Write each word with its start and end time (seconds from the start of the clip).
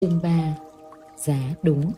Chương 0.00 0.20
3 0.22 0.56
Giá 1.16 1.54
đúng 1.62 1.92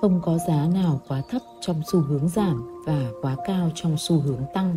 Không 0.00 0.20
có 0.24 0.38
giá 0.48 0.68
nào 0.74 1.00
quá 1.08 1.22
thấp 1.28 1.42
trong 1.60 1.82
xu 1.92 2.00
hướng 2.00 2.28
giảm 2.28 2.82
và 2.86 3.10
quá 3.22 3.36
cao 3.46 3.70
trong 3.74 3.96
xu 3.98 4.20
hướng 4.20 4.42
tăng. 4.54 4.76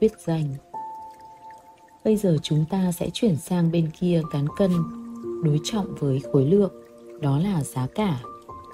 Viết 0.00 0.12
danh 0.26 0.54
Bây 2.04 2.16
giờ 2.16 2.36
chúng 2.42 2.64
ta 2.70 2.92
sẽ 2.92 3.10
chuyển 3.12 3.36
sang 3.36 3.72
bên 3.72 3.90
kia 4.00 4.22
cán 4.32 4.46
cân 4.56 4.70
đối 5.44 5.60
trọng 5.64 5.94
với 5.94 6.20
khối 6.32 6.46
lượng, 6.46 6.72
đó 7.20 7.38
là 7.38 7.62
giá 7.62 7.86
cả. 7.94 8.20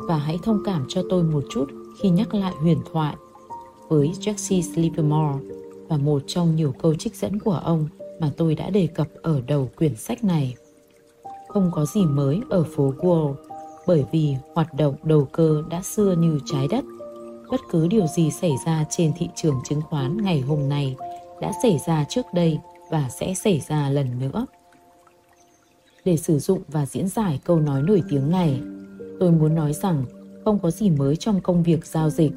Và 0.08 0.16
hãy 0.16 0.38
thông 0.42 0.62
cảm 0.64 0.84
cho 0.88 1.02
tôi 1.10 1.22
một 1.22 1.44
chút 1.50 1.66
khi 2.02 2.10
nhắc 2.10 2.34
lại 2.34 2.52
huyền 2.52 2.78
thoại 2.92 3.16
với 3.88 4.12
Jesse 4.20 4.82
Livermore 4.82 5.46
và 5.88 5.96
một 5.96 6.22
trong 6.26 6.56
nhiều 6.56 6.72
câu 6.78 6.94
trích 6.94 7.16
dẫn 7.16 7.38
của 7.38 7.60
ông 7.64 7.88
mà 8.20 8.30
tôi 8.36 8.54
đã 8.54 8.70
đề 8.70 8.86
cập 8.86 9.08
ở 9.22 9.40
đầu 9.46 9.70
quyển 9.76 9.96
sách 9.96 10.24
này 10.24 10.54
không 11.48 11.70
có 11.74 11.86
gì 11.86 12.04
mới 12.04 12.40
ở 12.50 12.64
phố 12.76 12.92
Wall 12.98 13.34
bởi 13.86 14.04
vì 14.12 14.34
hoạt 14.54 14.74
động 14.74 14.94
đầu 15.02 15.28
cơ 15.32 15.62
đã 15.70 15.82
xưa 15.82 16.14
như 16.18 16.38
trái 16.46 16.68
đất. 16.68 16.84
Bất 17.50 17.60
cứ 17.70 17.86
điều 17.86 18.06
gì 18.06 18.30
xảy 18.30 18.52
ra 18.66 18.84
trên 18.90 19.12
thị 19.18 19.28
trường 19.34 19.60
chứng 19.64 19.82
khoán 19.82 20.22
ngày 20.22 20.40
hôm 20.40 20.68
nay 20.68 20.96
đã 21.40 21.52
xảy 21.62 21.78
ra 21.86 22.04
trước 22.08 22.26
đây 22.34 22.58
và 22.90 23.08
sẽ 23.08 23.34
xảy 23.34 23.62
ra 23.68 23.90
lần 23.90 24.18
nữa. 24.20 24.46
Để 26.04 26.16
sử 26.16 26.38
dụng 26.38 26.62
và 26.68 26.86
diễn 26.86 27.08
giải 27.08 27.40
câu 27.44 27.60
nói 27.60 27.82
nổi 27.82 28.02
tiếng 28.08 28.30
này, 28.30 28.60
tôi 29.20 29.30
muốn 29.30 29.54
nói 29.54 29.72
rằng 29.72 30.04
không 30.44 30.58
có 30.58 30.70
gì 30.70 30.90
mới 30.90 31.16
trong 31.16 31.40
công 31.40 31.62
việc 31.62 31.86
giao 31.86 32.10
dịch. 32.10 32.32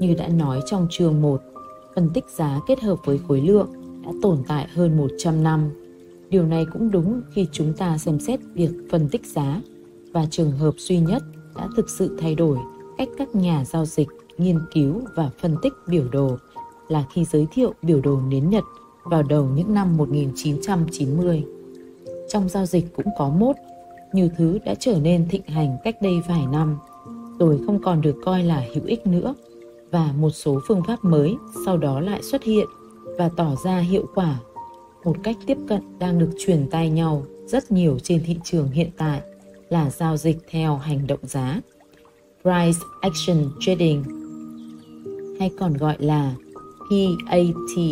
Như 0.00 0.14
đã 0.18 0.28
nói 0.28 0.60
trong 0.66 0.86
chương 0.90 1.22
1, 1.22 1.42
phân 1.94 2.10
tích 2.14 2.24
giá 2.36 2.60
kết 2.66 2.80
hợp 2.80 2.98
với 3.04 3.18
khối 3.28 3.40
lượng 3.40 3.68
đã 4.04 4.12
tồn 4.22 4.42
tại 4.48 4.68
hơn 4.74 4.96
100 4.96 5.42
năm 5.42 5.70
Điều 6.30 6.46
này 6.46 6.66
cũng 6.72 6.90
đúng 6.90 7.22
khi 7.32 7.46
chúng 7.52 7.72
ta 7.72 7.98
xem 7.98 8.20
xét 8.20 8.40
việc 8.54 8.70
phân 8.90 9.08
tích 9.08 9.26
giá 9.26 9.60
và 10.12 10.26
trường 10.30 10.50
hợp 10.50 10.74
duy 10.76 10.98
nhất 10.98 11.22
đã 11.56 11.68
thực 11.76 11.90
sự 11.90 12.16
thay 12.20 12.34
đổi 12.34 12.58
cách 12.98 13.08
các 13.18 13.34
nhà 13.34 13.64
giao 13.64 13.84
dịch 13.84 14.08
nghiên 14.38 14.58
cứu 14.72 15.02
và 15.16 15.30
phân 15.40 15.56
tích 15.62 15.72
biểu 15.86 16.04
đồ 16.12 16.36
là 16.88 17.04
khi 17.12 17.24
giới 17.24 17.46
thiệu 17.52 17.74
biểu 17.82 18.00
đồ 18.00 18.20
nến 18.28 18.50
Nhật 18.50 18.64
vào 19.04 19.22
đầu 19.22 19.48
những 19.54 19.74
năm 19.74 19.96
1990. 19.96 21.44
Trong 22.28 22.48
giao 22.48 22.66
dịch 22.66 22.96
cũng 22.96 23.06
có 23.18 23.28
mốt, 23.28 23.56
nhiều 24.12 24.28
thứ 24.36 24.58
đã 24.64 24.74
trở 24.74 24.98
nên 25.00 25.28
thịnh 25.28 25.46
hành 25.46 25.76
cách 25.84 26.02
đây 26.02 26.20
vài 26.28 26.46
năm, 26.52 26.78
rồi 27.38 27.60
không 27.66 27.82
còn 27.82 28.00
được 28.00 28.16
coi 28.24 28.42
là 28.42 28.64
hữu 28.74 28.84
ích 28.84 29.06
nữa 29.06 29.34
và 29.90 30.12
một 30.18 30.30
số 30.30 30.60
phương 30.68 30.82
pháp 30.86 31.04
mới 31.04 31.36
sau 31.64 31.76
đó 31.76 32.00
lại 32.00 32.22
xuất 32.22 32.42
hiện 32.42 32.66
và 33.18 33.30
tỏ 33.36 33.54
ra 33.64 33.78
hiệu 33.78 34.06
quả 34.14 34.38
một 35.04 35.16
cách 35.22 35.36
tiếp 35.46 35.58
cận 35.68 35.98
đang 35.98 36.18
được 36.18 36.30
truyền 36.38 36.70
tay 36.70 36.90
nhau 36.90 37.26
rất 37.46 37.72
nhiều 37.72 37.98
trên 38.02 38.22
thị 38.24 38.36
trường 38.44 38.70
hiện 38.70 38.90
tại 38.96 39.20
là 39.68 39.90
giao 39.90 40.16
dịch 40.16 40.36
theo 40.50 40.76
hành 40.76 41.06
động 41.06 41.20
giá, 41.22 41.60
Price 42.42 42.78
Action 43.00 43.50
Trading, 43.60 44.04
hay 45.40 45.50
còn 45.58 45.74
gọi 45.74 45.96
là 45.98 46.34
PAT. 46.90 47.84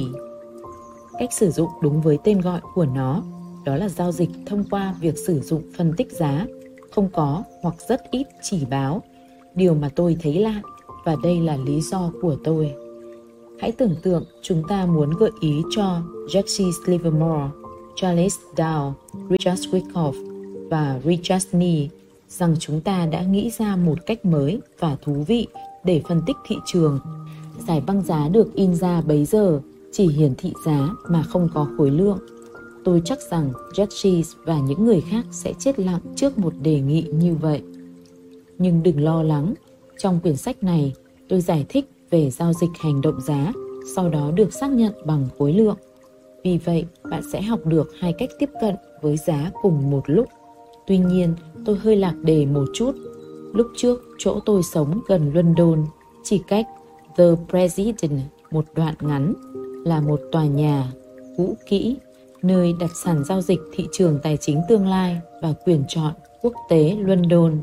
Cách 1.19 1.33
sử 1.33 1.51
dụng 1.51 1.69
đúng 1.83 2.01
với 2.01 2.19
tên 2.25 2.41
gọi 2.41 2.61
của 2.75 2.87
nó, 2.87 3.23
đó 3.65 3.77
là 3.77 3.89
giao 3.89 4.13
dịch 4.13 4.31
thông 4.47 4.65
qua 4.71 4.95
việc 5.01 5.19
sử 5.19 5.41
dụng 5.41 5.63
phân 5.77 5.93
tích 5.97 6.13
giá, 6.13 6.47
không 6.91 7.09
có 7.13 7.43
hoặc 7.63 7.75
rất 7.89 8.11
ít 8.11 8.27
chỉ 8.43 8.65
báo 8.71 9.03
điều 9.55 9.75
mà 9.75 9.89
tôi 9.97 10.17
thấy 10.23 10.35
lạ 10.35 10.63
và 11.05 11.17
đây 11.23 11.41
là 11.41 11.57
lý 11.57 11.81
do 11.81 12.13
của 12.23 12.37
tôi 12.45 12.75
Hãy 13.63 13.73
tưởng 13.73 13.95
tượng 14.03 14.25
chúng 14.43 14.63
ta 14.69 14.87
muốn 14.87 15.11
gợi 15.19 15.31
ý 15.41 15.63
cho 15.71 16.01
Jesse 16.29 16.71
Livermore, 16.87 17.49
Charles 17.97 18.39
Dow, 18.57 18.93
Richard 19.31 19.69
Wyckoff 19.69 20.13
và 20.69 21.01
Richard 21.05 21.47
Nee 21.53 21.89
rằng 22.29 22.57
chúng 22.59 22.81
ta 22.81 23.07
đã 23.07 23.23
nghĩ 23.23 23.51
ra 23.59 23.77
một 23.77 24.07
cách 24.07 24.25
mới 24.25 24.61
và 24.79 24.97
thú 25.03 25.25
vị 25.29 25.47
để 25.85 26.03
phân 26.09 26.23
tích 26.27 26.37
thị 26.47 26.57
trường. 26.67 26.99
Giải 27.69 27.83
băng 27.87 28.03
giá 28.03 28.29
được 28.29 28.55
in 28.55 28.75
ra 28.75 29.01
bấy 29.01 29.25
giờ 29.25 29.61
chỉ 29.93 30.09
hiển 30.09 30.35
thị 30.39 30.53
giá 30.67 30.89
mà 31.09 31.23
không 31.23 31.49
có 31.55 31.69
khối 31.77 31.91
lượng. 31.91 32.19
Tôi 32.85 33.03
chắc 33.05 33.19
rằng 33.31 33.53
Jesse 33.75 34.23
và 34.45 34.59
những 34.59 34.85
người 34.85 35.01
khác 35.01 35.25
sẽ 35.31 35.53
chết 35.59 35.79
lặng 35.79 36.01
trước 36.17 36.39
một 36.39 36.53
đề 36.63 36.81
nghị 36.81 37.03
như 37.03 37.35
vậy. 37.35 37.63
Nhưng 38.59 38.83
đừng 38.83 39.05
lo 39.05 39.23
lắng, 39.23 39.55
trong 39.99 40.21
quyển 40.21 40.37
sách 40.37 40.63
này 40.63 40.93
tôi 41.29 41.41
giải 41.41 41.67
thích 41.69 41.91
về 42.13 42.31
giao 42.31 42.53
dịch 42.53 42.71
hành 42.81 43.01
động 43.01 43.21
giá, 43.21 43.53
sau 43.95 44.09
đó 44.09 44.31
được 44.35 44.53
xác 44.53 44.71
nhận 44.71 44.93
bằng 45.05 45.29
khối 45.39 45.53
lượng. 45.53 45.77
Vì 46.45 46.59
vậy, 46.59 46.85
bạn 47.11 47.23
sẽ 47.33 47.43
học 47.43 47.61
được 47.67 47.91
hai 47.99 48.13
cách 48.13 48.31
tiếp 48.39 48.51
cận 48.61 48.75
với 49.03 49.17
giá 49.17 49.51
cùng 49.63 49.91
một 49.91 50.03
lúc. 50.07 50.29
Tuy 50.87 50.99
nhiên, 50.99 51.35
tôi 51.65 51.77
hơi 51.77 51.97
lạc 51.97 52.15
đề 52.23 52.47
một 52.47 52.65
chút. 52.75 52.93
Lúc 53.53 53.67
trước, 53.77 54.03
chỗ 54.19 54.41
tôi 54.41 54.63
sống 54.63 55.01
gần 55.07 55.33
London, 55.35 55.87
chỉ 56.25 56.41
cách 56.49 56.67
The 57.17 57.25
President 57.49 58.21
một 58.51 58.65
đoạn 58.75 58.95
ngắn 59.01 59.35
là 59.85 60.01
một 60.01 60.21
tòa 60.33 60.47
nhà 60.47 60.93
cũ 61.37 61.57
kỹ 61.69 61.97
nơi 62.43 62.75
đặt 62.81 62.91
sàn 63.05 63.25
giao 63.25 63.41
dịch 63.41 63.61
thị 63.73 63.89
trường 63.93 64.19
tài 64.23 64.37
chính 64.37 64.61
tương 64.69 64.87
lai 64.87 65.21
và 65.43 65.55
quyền 65.65 65.85
chọn 65.89 66.13
quốc 66.43 66.53
tế 66.69 66.97
London. 67.01 67.59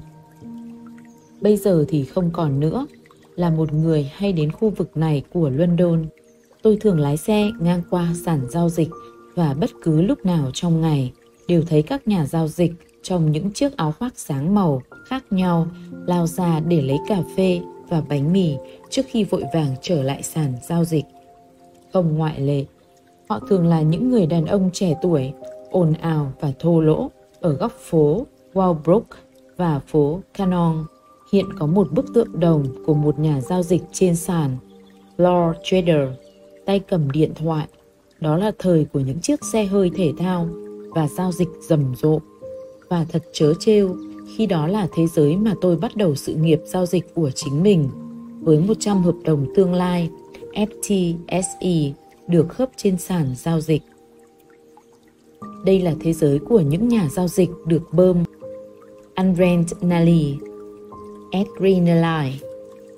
Bây 1.42 1.58
giờ 1.58 1.86
thì 1.88 2.06
không 2.06 2.30
còn 2.34 2.60
nữa, 2.60 2.86
là 3.40 3.50
một 3.50 3.74
người 3.74 4.12
hay 4.16 4.34
đến 4.34 4.52
khu 4.52 4.70
vực 4.70 4.98
này 4.98 5.24
của 5.34 5.50
London. 5.50 6.06
Tôi 6.62 6.78
thường 6.82 7.00
lái 7.00 7.18
xe 7.18 7.52
ngang 7.60 7.82
qua 7.90 8.14
sàn 8.26 8.42
giao 8.50 8.70
dịch 8.70 8.90
và 9.36 9.54
bất 9.54 9.70
cứ 9.84 10.02
lúc 10.02 10.26
nào 10.26 10.52
trong 10.54 10.82
ngày 10.82 11.12
đều 11.48 11.62
thấy 11.68 11.82
các 11.82 12.08
nhà 12.08 12.26
giao 12.26 12.48
dịch 12.48 12.72
trong 13.04 13.32
những 13.32 13.52
chiếc 13.52 13.78
áo 13.78 13.92
khoác 13.92 14.14
sáng 14.16 14.56
màu 14.56 14.82
khác 15.06 15.24
nhau 15.30 15.68
lao 16.08 16.28
ra 16.28 16.60
để 16.60 16.82
lấy 16.82 16.98
cà 17.08 17.24
phê 17.38 17.62
và 17.90 18.02
bánh 18.10 18.34
mì 18.34 18.56
trước 18.90 19.06
khi 19.08 19.24
vội 19.24 19.44
vàng 19.54 19.76
trở 19.82 20.04
lại 20.04 20.24
sàn 20.24 20.54
giao 20.70 20.86
dịch. 20.86 21.06
Không 21.94 22.18
ngoại 22.18 22.40
lệ, 22.40 22.66
họ 23.30 23.40
thường 23.50 23.68
là 23.68 23.82
những 23.82 24.10
người 24.10 24.26
đàn 24.26 24.46
ông 24.46 24.70
trẻ 24.74 24.94
tuổi, 25.02 25.34
ồn 25.72 25.94
ào 25.94 26.34
và 26.40 26.52
thô 26.60 26.82
lỗ 26.82 27.12
ở 27.40 27.54
góc 27.54 27.72
phố 27.72 28.26
Walbrook 28.54 29.02
và 29.58 29.80
phố 29.80 30.22
Cannon 30.34 30.86
hiện 31.32 31.46
có 31.60 31.66
một 31.66 31.92
bức 31.92 32.14
tượng 32.14 32.40
đồng 32.40 32.66
của 32.86 32.94
một 32.94 33.20
nhà 33.20 33.42
giao 33.42 33.64
dịch 33.64 33.82
trên 33.92 34.16
sàn, 34.16 34.58
Lord 35.18 35.58
Trader, 35.64 36.10
tay 36.66 36.80
cầm 36.80 37.12
điện 37.12 37.32
thoại. 37.36 37.68
Đó 38.20 38.38
là 38.38 38.52
thời 38.60 38.86
của 38.94 39.00
những 39.00 39.20
chiếc 39.20 39.46
xe 39.46 39.66
hơi 39.66 39.92
thể 39.96 40.12
thao 40.18 40.48
và 40.90 41.08
giao 41.08 41.32
dịch 41.32 41.50
rầm 41.70 41.96
rộ. 41.96 42.20
Và 42.90 43.06
thật 43.10 43.24
chớ 43.34 43.54
trêu, 43.60 43.96
khi 44.36 44.46
đó 44.46 44.68
là 44.68 44.88
thế 44.96 45.08
giới 45.08 45.38
mà 45.38 45.54
tôi 45.62 45.76
bắt 45.76 45.96
đầu 45.96 46.16
sự 46.16 46.36
nghiệp 46.36 46.62
giao 46.66 46.86
dịch 46.86 47.16
của 47.16 47.32
chính 47.36 47.64
mình. 47.64 47.90
Với 48.42 48.60
100 48.60 49.04
hợp 49.04 49.16
đồng 49.24 49.46
tương 49.56 49.74
lai, 49.74 50.10
FTSE 50.54 51.92
được 52.28 52.50
khớp 52.50 52.70
trên 52.78 52.98
sàn 52.98 53.34
giao 53.38 53.62
dịch. 53.62 53.82
Đây 55.66 55.82
là 55.82 55.96
thế 56.00 56.14
giới 56.14 56.40
của 56.40 56.60
những 56.60 56.88
nhà 56.88 57.10
giao 57.12 57.28
dịch 57.28 57.50
được 57.66 57.94
bơm. 57.94 58.24
Adrenaline 59.14 60.49
Adrenaline 61.32 62.36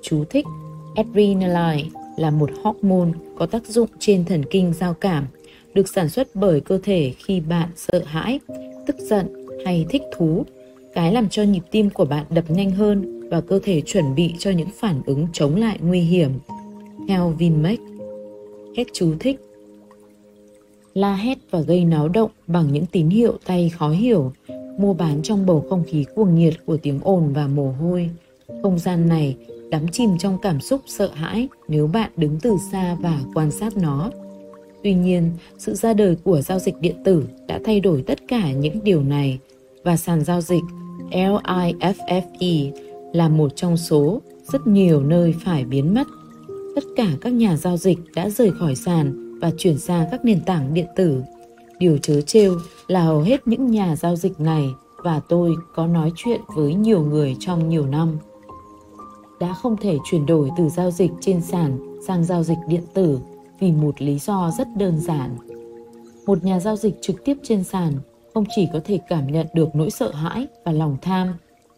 Chú 0.02 0.24
thích 0.24 0.46
Adrenaline 0.94 1.88
là 2.16 2.30
một 2.30 2.50
hormone 2.62 3.10
có 3.38 3.46
tác 3.46 3.66
dụng 3.66 3.88
trên 3.98 4.24
thần 4.24 4.44
kinh 4.50 4.72
giao 4.72 4.94
cảm, 4.94 5.26
được 5.74 5.88
sản 5.88 6.08
xuất 6.08 6.28
bởi 6.34 6.60
cơ 6.60 6.78
thể 6.82 7.12
khi 7.18 7.40
bạn 7.40 7.68
sợ 7.76 8.02
hãi, 8.06 8.40
tức 8.86 8.96
giận 8.98 9.46
hay 9.64 9.86
thích 9.90 10.02
thú. 10.16 10.44
Cái 10.94 11.12
làm 11.12 11.28
cho 11.28 11.42
nhịp 11.42 11.62
tim 11.70 11.90
của 11.90 12.04
bạn 12.04 12.26
đập 12.30 12.44
nhanh 12.48 12.70
hơn 12.70 13.28
và 13.30 13.40
cơ 13.40 13.60
thể 13.62 13.80
chuẩn 13.80 14.14
bị 14.14 14.34
cho 14.38 14.50
những 14.50 14.68
phản 14.80 15.02
ứng 15.06 15.26
chống 15.32 15.56
lại 15.56 15.78
nguy 15.82 16.00
hiểm. 16.00 16.30
Theo 17.08 17.28
Vinmec. 17.38 17.80
Hết 18.76 18.84
chú 18.92 19.14
thích. 19.20 19.40
La 20.94 21.14
hét 21.14 21.38
và 21.50 21.60
gây 21.60 21.84
náo 21.84 22.08
động 22.08 22.30
bằng 22.46 22.72
những 22.72 22.86
tín 22.86 23.08
hiệu 23.08 23.38
tay 23.44 23.70
khó 23.78 23.90
hiểu, 23.90 24.32
mua 24.78 24.94
bán 24.94 25.22
trong 25.22 25.46
bầu 25.46 25.66
không 25.70 25.84
khí 25.84 26.04
cuồng 26.14 26.34
nhiệt 26.34 26.54
của 26.66 26.76
tiếng 26.76 27.00
ồn 27.02 27.32
và 27.32 27.46
mồ 27.46 27.72
hôi. 27.72 28.10
Không 28.62 28.78
gian 28.78 29.08
này 29.08 29.36
đắm 29.70 29.88
chìm 29.88 30.18
trong 30.18 30.38
cảm 30.42 30.60
xúc 30.60 30.80
sợ 30.86 31.10
hãi 31.14 31.48
nếu 31.68 31.86
bạn 31.86 32.10
đứng 32.16 32.38
từ 32.42 32.56
xa 32.72 32.96
và 33.00 33.20
quan 33.34 33.50
sát 33.50 33.76
nó. 33.76 34.10
Tuy 34.82 34.94
nhiên, 34.94 35.30
sự 35.58 35.74
ra 35.74 35.92
đời 35.92 36.16
của 36.24 36.40
giao 36.40 36.58
dịch 36.58 36.74
điện 36.80 36.96
tử 37.04 37.24
đã 37.48 37.60
thay 37.64 37.80
đổi 37.80 38.02
tất 38.06 38.18
cả 38.28 38.52
những 38.52 38.84
điều 38.84 39.02
này 39.02 39.38
và 39.84 39.96
sàn 39.96 40.24
giao 40.24 40.40
dịch 40.40 40.62
LIFFE 41.10 42.72
là 43.12 43.28
một 43.28 43.56
trong 43.56 43.76
số 43.76 44.20
rất 44.52 44.66
nhiều 44.66 45.02
nơi 45.02 45.34
phải 45.44 45.64
biến 45.64 45.94
mất. 45.94 46.06
Tất 46.74 46.84
cả 46.96 47.06
các 47.20 47.32
nhà 47.32 47.56
giao 47.56 47.76
dịch 47.76 47.98
đã 48.14 48.30
rời 48.30 48.50
khỏi 48.50 48.74
sàn 48.74 49.38
và 49.40 49.50
chuyển 49.58 49.78
sang 49.78 50.06
các 50.10 50.24
nền 50.24 50.40
tảng 50.40 50.74
điện 50.74 50.86
tử. 50.96 51.22
Điều 51.82 51.98
chớ 51.98 52.20
trêu 52.20 52.58
là 52.88 53.02
hầu 53.02 53.20
hết 53.20 53.48
những 53.48 53.70
nhà 53.70 53.96
giao 53.96 54.16
dịch 54.16 54.40
này 54.40 54.74
và 54.96 55.20
tôi 55.28 55.54
có 55.74 55.86
nói 55.86 56.12
chuyện 56.16 56.40
với 56.54 56.74
nhiều 56.74 57.02
người 57.02 57.36
trong 57.40 57.68
nhiều 57.68 57.86
năm 57.86 58.18
đã 59.40 59.54
không 59.54 59.76
thể 59.76 59.98
chuyển 60.04 60.26
đổi 60.26 60.50
từ 60.58 60.68
giao 60.68 60.90
dịch 60.90 61.10
trên 61.20 61.40
sàn 61.40 61.78
sang 62.06 62.24
giao 62.24 62.42
dịch 62.42 62.58
điện 62.68 62.82
tử 62.94 63.18
vì 63.60 63.72
một 63.72 64.02
lý 64.02 64.18
do 64.18 64.50
rất 64.58 64.68
đơn 64.76 65.00
giản. 65.00 65.36
Một 66.26 66.44
nhà 66.44 66.60
giao 66.60 66.76
dịch 66.76 66.94
trực 67.02 67.24
tiếp 67.24 67.36
trên 67.42 67.64
sàn 67.64 67.92
không 68.34 68.44
chỉ 68.56 68.68
có 68.72 68.80
thể 68.84 68.98
cảm 69.08 69.32
nhận 69.32 69.46
được 69.54 69.68
nỗi 69.74 69.90
sợ 69.90 70.10
hãi 70.10 70.46
và 70.64 70.72
lòng 70.72 70.96
tham 71.02 71.28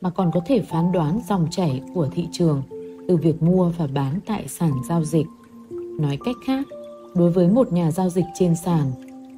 mà 0.01 0.11
còn 0.11 0.31
có 0.35 0.41
thể 0.47 0.61
phán 0.61 0.93
đoán 0.93 1.21
dòng 1.29 1.47
chảy 1.51 1.83
của 1.95 2.09
thị 2.15 2.27
trường 2.33 2.63
từ 3.09 3.17
việc 3.17 3.43
mua 3.43 3.73
và 3.79 3.87
bán 3.87 4.21
tại 4.27 4.49
sàn 4.49 4.73
giao 4.89 5.05
dịch. 5.05 5.27
Nói 6.01 6.19
cách 6.25 6.37
khác, 6.47 6.67
đối 7.15 7.31
với 7.31 7.49
một 7.49 7.73
nhà 7.73 7.91
giao 7.91 8.11
dịch 8.11 8.27
trên 8.35 8.57
sàn, 8.57 8.93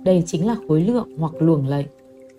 đây 0.06 0.22
chính 0.26 0.46
là 0.46 0.56
khối 0.68 0.80
lượng 0.80 1.08
hoặc 1.18 1.32
luồng 1.38 1.68
lệnh. 1.68 1.86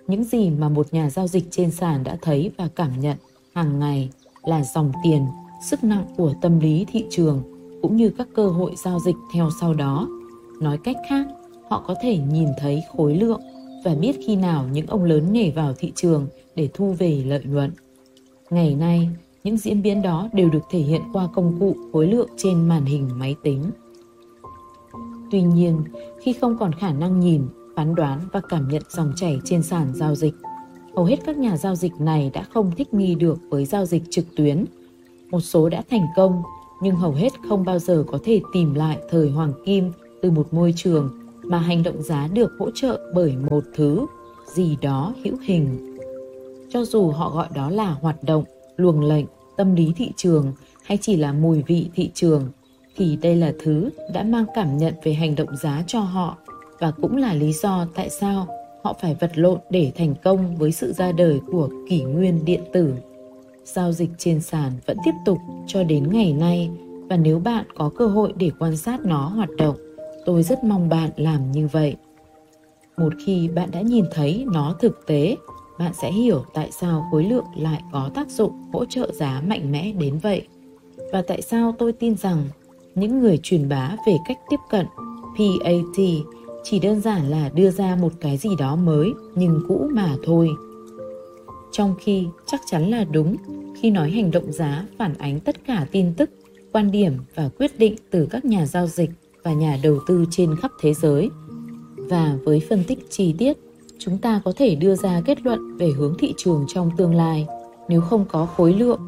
Những 0.07 0.23
gì 0.23 0.49
mà 0.49 0.69
một 0.69 0.87
nhà 0.91 1.09
giao 1.09 1.27
dịch 1.27 1.43
trên 1.51 1.71
sàn 1.71 2.03
đã 2.03 2.17
thấy 2.21 2.51
và 2.57 2.69
cảm 2.75 2.99
nhận 2.99 3.17
hàng 3.53 3.79
ngày 3.79 4.09
là 4.43 4.63
dòng 4.63 4.91
tiền, 5.03 5.25
sức 5.63 5.83
nặng 5.83 6.05
của 6.17 6.33
tâm 6.41 6.59
lý 6.59 6.85
thị 6.91 7.05
trường 7.09 7.41
cũng 7.81 7.95
như 7.95 8.09
các 8.17 8.27
cơ 8.35 8.47
hội 8.47 8.71
giao 8.83 8.99
dịch 8.99 9.15
theo 9.33 9.49
sau 9.61 9.73
đó. 9.73 10.07
Nói 10.61 10.77
cách 10.83 10.95
khác, 11.09 11.27
họ 11.69 11.83
có 11.87 11.95
thể 12.01 12.17
nhìn 12.17 12.47
thấy 12.59 12.83
khối 12.95 13.15
lượng 13.15 13.41
và 13.85 13.95
biết 13.95 14.15
khi 14.27 14.35
nào 14.35 14.65
những 14.71 14.87
ông 14.87 15.03
lớn 15.03 15.33
nhảy 15.33 15.51
vào 15.51 15.73
thị 15.77 15.91
trường 15.95 16.27
để 16.55 16.69
thu 16.73 16.91
về 16.91 17.23
lợi 17.25 17.43
nhuận. 17.43 17.71
Ngày 18.49 18.75
nay, 18.75 19.09
những 19.43 19.57
diễn 19.57 19.81
biến 19.81 20.01
đó 20.01 20.29
đều 20.33 20.49
được 20.49 20.63
thể 20.69 20.79
hiện 20.79 21.01
qua 21.13 21.27
công 21.33 21.59
cụ 21.59 21.75
khối 21.93 22.07
lượng 22.07 22.29
trên 22.37 22.67
màn 22.67 22.85
hình 22.85 23.09
máy 23.19 23.35
tính. 23.43 23.63
Tuy 25.31 25.41
nhiên, 25.41 25.83
khi 26.19 26.33
không 26.33 26.57
còn 26.57 26.73
khả 26.73 26.93
năng 26.93 27.19
nhìn, 27.19 27.41
phán 27.77 27.95
đoán 27.95 28.19
và 28.31 28.41
cảm 28.49 28.67
nhận 28.67 28.81
dòng 28.89 29.13
chảy 29.15 29.39
trên 29.45 29.63
sàn 29.63 29.91
giao 29.95 30.15
dịch, 30.15 30.33
hầu 30.95 31.05
hết 31.05 31.15
các 31.25 31.37
nhà 31.37 31.57
giao 31.57 31.75
dịch 31.75 31.93
này 31.99 32.31
đã 32.33 32.43
không 32.43 32.71
thích 32.77 32.93
nghi 32.93 33.15
được 33.15 33.37
với 33.49 33.65
giao 33.65 33.85
dịch 33.85 34.03
trực 34.09 34.25
tuyến. 34.35 34.65
Một 35.31 35.39
số 35.39 35.69
đã 35.69 35.83
thành 35.89 36.05
công, 36.15 36.43
nhưng 36.81 36.95
hầu 36.95 37.11
hết 37.11 37.29
không 37.49 37.65
bao 37.65 37.79
giờ 37.79 38.03
có 38.07 38.19
thể 38.23 38.41
tìm 38.53 38.73
lại 38.73 38.97
thời 39.09 39.29
hoàng 39.29 39.53
kim 39.65 39.91
từ 40.21 40.31
một 40.31 40.53
môi 40.53 40.73
trường 40.75 41.09
mà 41.43 41.57
hành 41.57 41.83
động 41.83 42.01
giá 42.01 42.27
được 42.33 42.51
hỗ 42.59 42.71
trợ 42.75 42.99
bởi 43.15 43.35
một 43.49 43.63
thứ 43.75 44.05
gì 44.55 44.77
đó 44.81 45.13
hữu 45.23 45.37
hình. 45.43 45.97
Cho 46.69 46.85
dù 46.85 47.11
họ 47.11 47.29
gọi 47.29 47.47
đó 47.55 47.69
là 47.69 47.95
hoạt 48.01 48.23
động, 48.23 48.43
luồng 48.77 49.01
lệnh, 49.01 49.25
tâm 49.57 49.75
lý 49.75 49.93
thị 49.95 50.11
trường 50.15 50.53
hay 50.83 50.97
chỉ 51.01 51.15
là 51.15 51.33
mùi 51.33 51.63
vị 51.67 51.89
thị 51.95 52.11
trường, 52.13 52.49
thì 52.95 53.15
đây 53.15 53.35
là 53.35 53.53
thứ 53.63 53.89
đã 54.13 54.23
mang 54.23 54.45
cảm 54.55 54.77
nhận 54.77 54.93
về 55.03 55.13
hành 55.13 55.35
động 55.35 55.57
giá 55.57 55.83
cho 55.87 55.99
họ 55.99 56.37
và 56.79 56.91
cũng 56.91 57.17
là 57.17 57.33
lý 57.33 57.53
do 57.53 57.85
tại 57.95 58.09
sao 58.09 58.47
họ 58.83 58.95
phải 59.01 59.15
vật 59.19 59.31
lộn 59.35 59.59
để 59.69 59.91
thành 59.95 60.15
công 60.23 60.55
với 60.55 60.71
sự 60.71 60.93
ra 60.93 61.11
đời 61.11 61.39
của 61.51 61.69
kỷ 61.89 62.03
nguyên 62.03 62.45
điện 62.45 62.61
tử. 62.73 62.93
Giao 63.63 63.91
dịch 63.91 64.09
trên 64.17 64.41
sàn 64.41 64.71
vẫn 64.85 64.97
tiếp 65.05 65.11
tục 65.25 65.37
cho 65.67 65.83
đến 65.83 66.11
ngày 66.11 66.33
nay 66.33 66.69
và 67.09 67.17
nếu 67.17 67.39
bạn 67.39 67.65
có 67.75 67.89
cơ 67.97 68.07
hội 68.07 68.33
để 68.37 68.51
quan 68.59 68.77
sát 68.77 69.05
nó 69.05 69.27
hoạt 69.27 69.49
động, 69.57 69.75
tôi 70.25 70.43
rất 70.43 70.63
mong 70.63 70.89
bạn 70.89 71.09
làm 71.15 71.51
như 71.51 71.67
vậy. 71.71 71.95
Một 72.97 73.13
khi 73.25 73.47
bạn 73.47 73.71
đã 73.71 73.81
nhìn 73.81 74.05
thấy 74.11 74.45
nó 74.53 74.75
thực 74.79 75.07
tế, 75.07 75.35
bạn 75.79 75.93
sẽ 76.01 76.11
hiểu 76.11 76.43
tại 76.53 76.71
sao 76.71 77.07
khối 77.11 77.23
lượng 77.23 77.45
lại 77.55 77.81
có 77.91 78.09
tác 78.13 78.29
dụng 78.29 78.51
hỗ 78.73 78.85
trợ 78.85 79.11
giá 79.13 79.41
mạnh 79.47 79.71
mẽ 79.71 79.91
đến 79.91 80.17
vậy. 80.17 80.47
Và 81.11 81.21
tại 81.21 81.41
sao 81.41 81.75
tôi 81.77 81.93
tin 81.93 82.17
rằng 82.17 82.43
những 82.95 83.19
người 83.19 83.39
truyền 83.43 83.69
bá 83.69 83.95
về 84.07 84.17
cách 84.27 84.37
tiếp 84.49 84.59
cận 84.69 84.85
PAT 85.37 85.99
chỉ 86.63 86.79
đơn 86.79 87.01
giản 87.01 87.29
là 87.29 87.49
đưa 87.49 87.71
ra 87.71 87.97
một 88.01 88.11
cái 88.19 88.37
gì 88.37 88.49
đó 88.59 88.75
mới 88.75 89.13
nhưng 89.35 89.61
cũ 89.67 89.89
mà 89.93 90.15
thôi. 90.23 90.49
Trong 91.71 91.95
khi 91.99 92.27
chắc 92.45 92.61
chắn 92.71 92.89
là 92.89 93.03
đúng 93.03 93.35
khi 93.81 93.91
nói 93.91 94.11
hành 94.11 94.31
động 94.31 94.51
giá 94.51 94.85
phản 94.97 95.13
ánh 95.17 95.39
tất 95.39 95.55
cả 95.67 95.87
tin 95.91 96.13
tức, 96.13 96.29
quan 96.71 96.91
điểm 96.91 97.13
và 97.35 97.49
quyết 97.57 97.79
định 97.79 97.95
từ 98.11 98.27
các 98.31 98.45
nhà 98.45 98.65
giao 98.65 98.87
dịch 98.87 99.09
và 99.43 99.53
nhà 99.53 99.79
đầu 99.83 99.99
tư 100.07 100.25
trên 100.31 100.55
khắp 100.55 100.71
thế 100.81 100.93
giới. 100.93 101.29
Và 101.97 102.37
với 102.43 102.61
phân 102.69 102.83
tích 102.87 102.99
chi 103.09 103.35
tiết, 103.37 103.57
chúng 103.99 104.17
ta 104.17 104.41
có 104.45 104.53
thể 104.55 104.75
đưa 104.75 104.95
ra 104.95 105.21
kết 105.25 105.41
luận 105.41 105.77
về 105.77 105.89
hướng 105.97 106.15
thị 106.19 106.33
trường 106.37 106.65
trong 106.67 106.91
tương 106.97 107.15
lai. 107.15 107.47
Nếu 107.89 108.01
không 108.01 108.25
có 108.25 108.45
khối 108.45 108.73
lượng, 108.73 108.99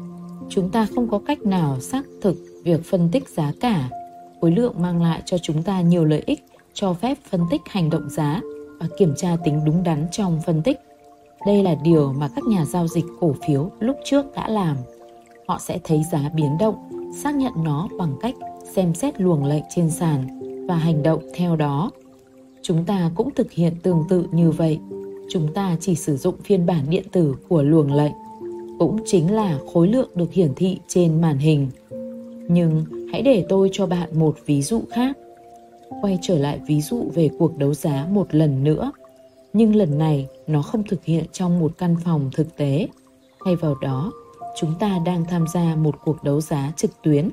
chúng 0.48 0.70
ta 0.70 0.86
không 0.94 1.08
có 1.08 1.20
cách 1.26 1.42
nào 1.42 1.80
xác 1.80 2.02
thực 2.22 2.36
việc 2.64 2.84
phân 2.84 3.08
tích 3.12 3.28
giá 3.28 3.52
cả. 3.60 3.88
Khối 4.40 4.50
lượng 4.50 4.82
mang 4.82 5.02
lại 5.02 5.22
cho 5.26 5.38
chúng 5.38 5.62
ta 5.62 5.80
nhiều 5.80 6.04
lợi 6.04 6.22
ích 6.26 6.40
cho 6.74 6.94
phép 6.94 7.18
phân 7.30 7.40
tích 7.50 7.60
hành 7.66 7.90
động 7.90 8.10
giá 8.10 8.40
và 8.80 8.86
kiểm 8.98 9.14
tra 9.16 9.36
tính 9.44 9.60
đúng 9.64 9.82
đắn 9.82 10.06
trong 10.12 10.40
phân 10.46 10.62
tích. 10.62 10.76
Đây 11.46 11.62
là 11.62 11.74
điều 11.74 12.12
mà 12.12 12.28
các 12.28 12.44
nhà 12.44 12.64
giao 12.64 12.88
dịch 12.88 13.04
cổ 13.20 13.34
phiếu 13.46 13.70
lúc 13.80 13.96
trước 14.04 14.26
đã 14.36 14.48
làm. 14.48 14.76
Họ 15.48 15.58
sẽ 15.60 15.78
thấy 15.84 16.02
giá 16.12 16.30
biến 16.34 16.58
động, 16.58 16.74
xác 17.16 17.34
nhận 17.34 17.52
nó 17.64 17.88
bằng 17.98 18.16
cách 18.20 18.34
xem 18.72 18.94
xét 18.94 19.20
luồng 19.20 19.44
lệnh 19.44 19.64
trên 19.74 19.90
sàn 19.90 20.26
và 20.68 20.74
hành 20.74 21.02
động 21.02 21.22
theo 21.34 21.56
đó. 21.56 21.90
Chúng 22.62 22.84
ta 22.84 23.10
cũng 23.14 23.30
thực 23.34 23.52
hiện 23.52 23.74
tương 23.82 24.04
tự 24.08 24.26
như 24.32 24.50
vậy. 24.50 24.78
Chúng 25.30 25.54
ta 25.54 25.76
chỉ 25.80 25.94
sử 25.94 26.16
dụng 26.16 26.34
phiên 26.44 26.66
bản 26.66 26.84
điện 26.90 27.04
tử 27.12 27.34
của 27.48 27.62
luồng 27.62 27.92
lệnh, 27.92 28.12
cũng 28.78 28.98
chính 29.04 29.34
là 29.34 29.58
khối 29.72 29.88
lượng 29.88 30.10
được 30.14 30.32
hiển 30.32 30.54
thị 30.54 30.78
trên 30.88 31.20
màn 31.20 31.38
hình. 31.38 31.68
Nhưng 32.48 32.84
hãy 33.12 33.22
để 33.22 33.46
tôi 33.48 33.70
cho 33.72 33.86
bạn 33.86 34.18
một 34.18 34.36
ví 34.46 34.62
dụ 34.62 34.82
khác 34.90 35.16
quay 36.02 36.18
trở 36.22 36.38
lại 36.38 36.60
ví 36.66 36.80
dụ 36.80 37.10
về 37.14 37.30
cuộc 37.38 37.58
đấu 37.58 37.74
giá 37.74 38.06
một 38.10 38.34
lần 38.34 38.64
nữa. 38.64 38.92
Nhưng 39.52 39.76
lần 39.76 39.98
này, 39.98 40.28
nó 40.46 40.62
không 40.62 40.82
thực 40.84 41.04
hiện 41.04 41.24
trong 41.32 41.58
một 41.58 41.72
căn 41.78 41.96
phòng 42.04 42.30
thực 42.34 42.56
tế. 42.56 42.88
Thay 43.44 43.56
vào 43.56 43.74
đó, 43.74 44.12
chúng 44.56 44.74
ta 44.78 44.98
đang 45.04 45.24
tham 45.24 45.46
gia 45.54 45.74
một 45.74 45.94
cuộc 46.04 46.24
đấu 46.24 46.40
giá 46.40 46.72
trực 46.76 47.02
tuyến. 47.02 47.30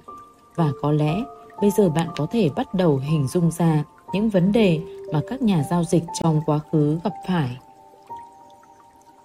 Và 0.55 0.71
có 0.81 0.91
lẽ, 0.91 1.23
bây 1.61 1.71
giờ 1.71 1.89
bạn 1.89 2.07
có 2.17 2.27
thể 2.31 2.49
bắt 2.55 2.73
đầu 2.73 2.97
hình 2.97 3.27
dung 3.27 3.51
ra 3.51 3.83
những 4.13 4.29
vấn 4.29 4.51
đề 4.51 4.79
mà 5.13 5.21
các 5.27 5.41
nhà 5.41 5.63
giao 5.69 5.83
dịch 5.83 6.03
trong 6.21 6.41
quá 6.45 6.59
khứ 6.71 6.99
gặp 7.03 7.13
phải. 7.27 7.57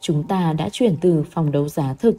Chúng 0.01 0.23
ta 0.23 0.53
đã 0.53 0.69
chuyển 0.73 0.97
từ 1.01 1.25
phòng 1.31 1.53
đấu 1.53 1.69
giá 1.69 1.95
thực, 1.95 2.17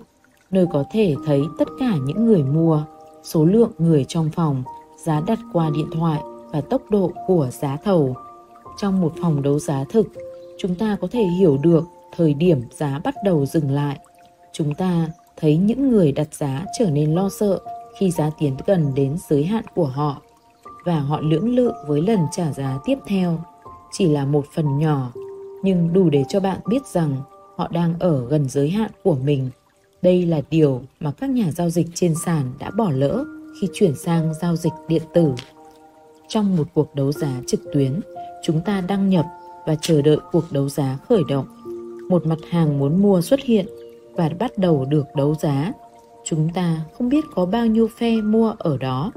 nơi 0.52 0.66
có 0.74 0.84
thể 0.92 1.16
thấy 1.26 1.42
tất 1.60 1.68
cả 1.80 1.96
những 2.06 2.26
người 2.26 2.44
mua, 2.44 2.84
số 3.24 3.46
lượng 3.46 3.72
người 3.78 4.06
trong 4.08 4.30
phòng, 4.36 4.64
giá 5.06 5.22
đặt 5.28 5.40
qua 5.54 5.70
điện 5.70 5.88
thoại 5.94 6.22
và 6.54 6.62
tốc 6.62 6.82
độ 6.90 7.12
của 7.28 7.50
giá 7.52 7.78
thầu. 7.84 8.16
Trong 8.78 9.02
một 9.02 9.14
phòng 9.22 9.42
đấu 9.42 9.60
giá 9.60 9.84
thực, 9.90 10.08
chúng 10.58 10.76
ta 10.76 10.98
có 11.02 11.08
thể 11.12 11.24
hiểu 11.24 11.58
được 11.58 11.84
thời 12.16 12.34
điểm 12.34 12.62
giá 12.72 13.00
bắt 13.04 13.16
đầu 13.26 13.46
dừng 13.46 13.72
lại. 13.72 14.00
Chúng 14.52 14.76
ta 14.76 15.08
thấy 15.38 15.58
những 15.58 15.90
người 15.90 16.12
đặt 16.12 16.34
giá 16.34 16.66
trở 16.80 16.90
nên 16.90 17.14
lo 17.16 17.30
sợ 17.30 17.60
khi 18.00 18.12
giá 18.12 18.30
tiến 18.40 18.56
gần 18.66 18.92
đến 18.96 19.18
giới 19.30 19.44
hạn 19.44 19.64
của 19.76 19.86
họ 19.86 20.22
và 20.86 21.00
họ 21.00 21.20
lưỡng 21.22 21.56
lự 21.56 21.72
với 21.88 22.02
lần 22.02 22.20
trả 22.32 22.52
giá 22.54 22.80
tiếp 22.86 22.98
theo. 23.08 23.40
Chỉ 23.92 24.08
là 24.08 24.26
một 24.26 24.46
phần 24.56 24.80
nhỏ, 24.80 25.12
nhưng 25.64 25.94
đủ 25.94 26.10
để 26.10 26.24
cho 26.30 26.40
bạn 26.40 26.60
biết 26.68 26.86
rằng 26.94 27.18
họ 27.56 27.68
đang 27.72 27.94
ở 28.00 28.26
gần 28.26 28.50
giới 28.50 28.70
hạn 28.70 28.92
của 29.04 29.16
mình. 29.16 29.50
Đây 30.02 30.26
là 30.26 30.42
điều 30.50 30.82
mà 31.00 31.12
các 31.12 31.30
nhà 31.30 31.52
giao 31.52 31.70
dịch 31.70 31.88
trên 31.94 32.16
sàn 32.26 32.54
đã 32.60 32.72
bỏ 32.72 32.92
lỡ 32.92 33.26
khi 33.62 33.68
chuyển 33.74 33.96
sang 33.96 34.34
giao 34.42 34.56
dịch 34.56 34.74
điện 34.88 35.02
tử. 35.14 35.34
Trong 36.28 36.56
một 36.56 36.68
cuộc 36.74 36.96
đấu 36.96 37.12
giá 37.12 37.42
trực 37.48 37.60
tuyến, 37.74 38.00
chúng 38.44 38.62
ta 38.66 38.82
đăng 38.82 39.10
nhập 39.10 39.26
và 39.66 39.76
chờ 39.82 40.02
đợi 40.02 40.18
cuộc 40.32 40.52
đấu 40.52 40.70
giá 40.70 40.98
khởi 41.10 41.22
động. 41.30 41.46
Một 42.10 42.26
mặt 42.26 42.40
hàng 42.50 42.80
muốn 42.80 43.02
mua 43.02 43.22
xuất 43.22 43.40
hiện 43.44 43.66
và 44.16 44.30
bắt 44.40 44.58
đầu 44.58 44.86
được 44.86 45.06
đấu 45.16 45.36
giá. 45.42 45.72
Chúng 46.26 46.50
ta 46.54 46.82
không 46.98 47.10
biết 47.10 47.24
có 47.36 47.46
bao 47.46 47.66
nhiêu 47.66 47.88
phe 47.98 48.22
mua 48.22 48.56
ở 48.60 48.78
đó, 48.78 49.12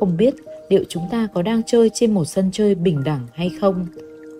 không 0.00 0.16
biết 0.16 0.34
liệu 0.68 0.84
chúng 0.88 1.02
ta 1.10 1.28
có 1.34 1.42
đang 1.42 1.62
chơi 1.66 1.90
trên 1.94 2.14
một 2.14 2.24
sân 2.24 2.50
chơi 2.52 2.74
bình 2.74 3.04
đẳng 3.04 3.26
hay 3.32 3.50
không. 3.60 3.86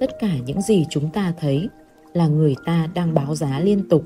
Tất 0.01 0.11
cả 0.21 0.31
những 0.47 0.63
gì 0.63 0.87
chúng 0.91 1.11
ta 1.11 1.33
thấy 1.41 1.69
là 2.13 2.27
người 2.27 2.57
ta 2.65 2.89
đang 2.95 3.15
báo 3.15 3.35
giá 3.35 3.61
liên 3.61 3.89
tục. 3.89 4.05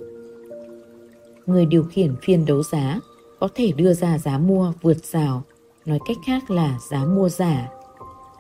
Người 1.47 1.67
điều 1.67 1.83
khiển 1.83 2.15
phiên 2.23 2.47
đấu 2.47 2.63
giá 2.63 3.01
có 3.41 3.49
thể 3.55 3.73
đưa 3.77 3.95
ra 3.95 4.19
giá 4.19 4.39
mua 4.39 4.73
vượt 4.83 5.05
rào, 5.05 5.43
nói 5.87 5.99
cách 6.09 6.17
khác 6.27 6.51
là 6.51 6.79
giá 6.91 7.05
mua 7.05 7.29
giả 7.29 7.69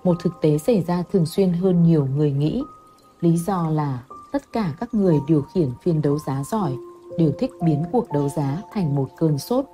một 0.08 0.16
thực 0.20 0.40
tế 0.40 0.58
xảy 0.58 0.82
ra 0.82 1.02
thường 1.12 1.26
xuyên 1.26 1.52
hơn 1.52 1.82
nhiều 1.82 2.06
người 2.16 2.32
nghĩ. 2.32 2.62
Lý 3.20 3.36
do 3.36 3.70
là 3.70 4.02
tất 4.32 4.52
cả 4.52 4.74
các 4.80 4.94
người 4.94 5.20
điều 5.26 5.42
khiển 5.42 5.70
phiên 5.82 6.02
đấu 6.02 6.18
giá 6.26 6.42
giỏi 6.44 6.76
đều 7.18 7.32
thích 7.38 7.50
biến 7.64 7.84
cuộc 7.92 8.12
đấu 8.12 8.28
giá 8.36 8.62
thành 8.72 8.94
một 8.94 9.08
cơn 9.16 9.38
sốt 9.38 9.64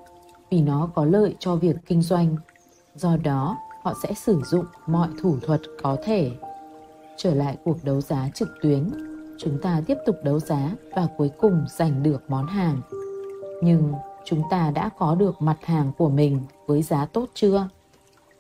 vì 0.50 0.60
nó 0.60 0.88
có 0.94 1.04
lợi 1.04 1.34
cho 1.38 1.56
việc 1.56 1.76
kinh 1.86 2.02
doanh. 2.02 2.36
Do 2.94 3.16
đó, 3.16 3.56
họ 3.82 3.94
sẽ 4.02 4.14
sử 4.14 4.42
dụng 4.44 4.64
mọi 4.86 5.08
thủ 5.22 5.36
thuật 5.42 5.60
có 5.82 5.96
thể. 6.04 6.32
Trở 7.16 7.34
lại 7.34 7.56
cuộc 7.64 7.84
đấu 7.84 8.00
giá 8.00 8.28
trực 8.34 8.48
tuyến, 8.62 8.90
chúng 9.38 9.58
ta 9.62 9.82
tiếp 9.86 9.96
tục 10.06 10.16
đấu 10.24 10.40
giá 10.40 10.70
và 10.96 11.08
cuối 11.16 11.30
cùng 11.40 11.64
giành 11.68 12.02
được 12.02 12.22
món 12.28 12.46
hàng. 12.46 12.80
Nhưng 13.62 13.92
chúng 14.24 14.42
ta 14.50 14.70
đã 14.70 14.90
có 14.98 15.14
được 15.14 15.42
mặt 15.42 15.58
hàng 15.62 15.92
của 15.98 16.08
mình 16.08 16.40
với 16.66 16.82
giá 16.82 17.06
tốt 17.06 17.28
chưa? 17.34 17.68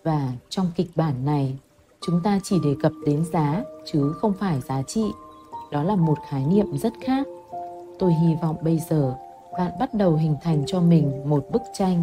Và 0.04 0.32
trong 0.48 0.66
kịch 0.76 0.90
bản 0.94 1.24
này, 1.24 1.58
chúng 2.06 2.20
ta 2.20 2.40
chỉ 2.42 2.60
đề 2.64 2.76
cập 2.82 2.92
đến 3.06 3.24
giá 3.32 3.64
chứ 3.84 4.12
không 4.12 4.32
phải 4.32 4.60
giá 4.60 4.82
trị. 4.82 5.04
Đó 5.70 5.82
là 5.82 5.96
một 5.96 6.18
khái 6.28 6.44
niệm 6.44 6.78
rất 6.78 6.92
khác. 7.00 7.26
Tôi 7.98 8.14
hy 8.14 8.34
vọng 8.42 8.56
bây 8.62 8.80
giờ 8.90 9.14
bạn 9.58 9.72
bắt 9.80 9.94
đầu 9.94 10.16
hình 10.16 10.36
thành 10.42 10.64
cho 10.66 10.80
mình 10.80 11.28
một 11.28 11.46
bức 11.52 11.62
tranh. 11.78 12.02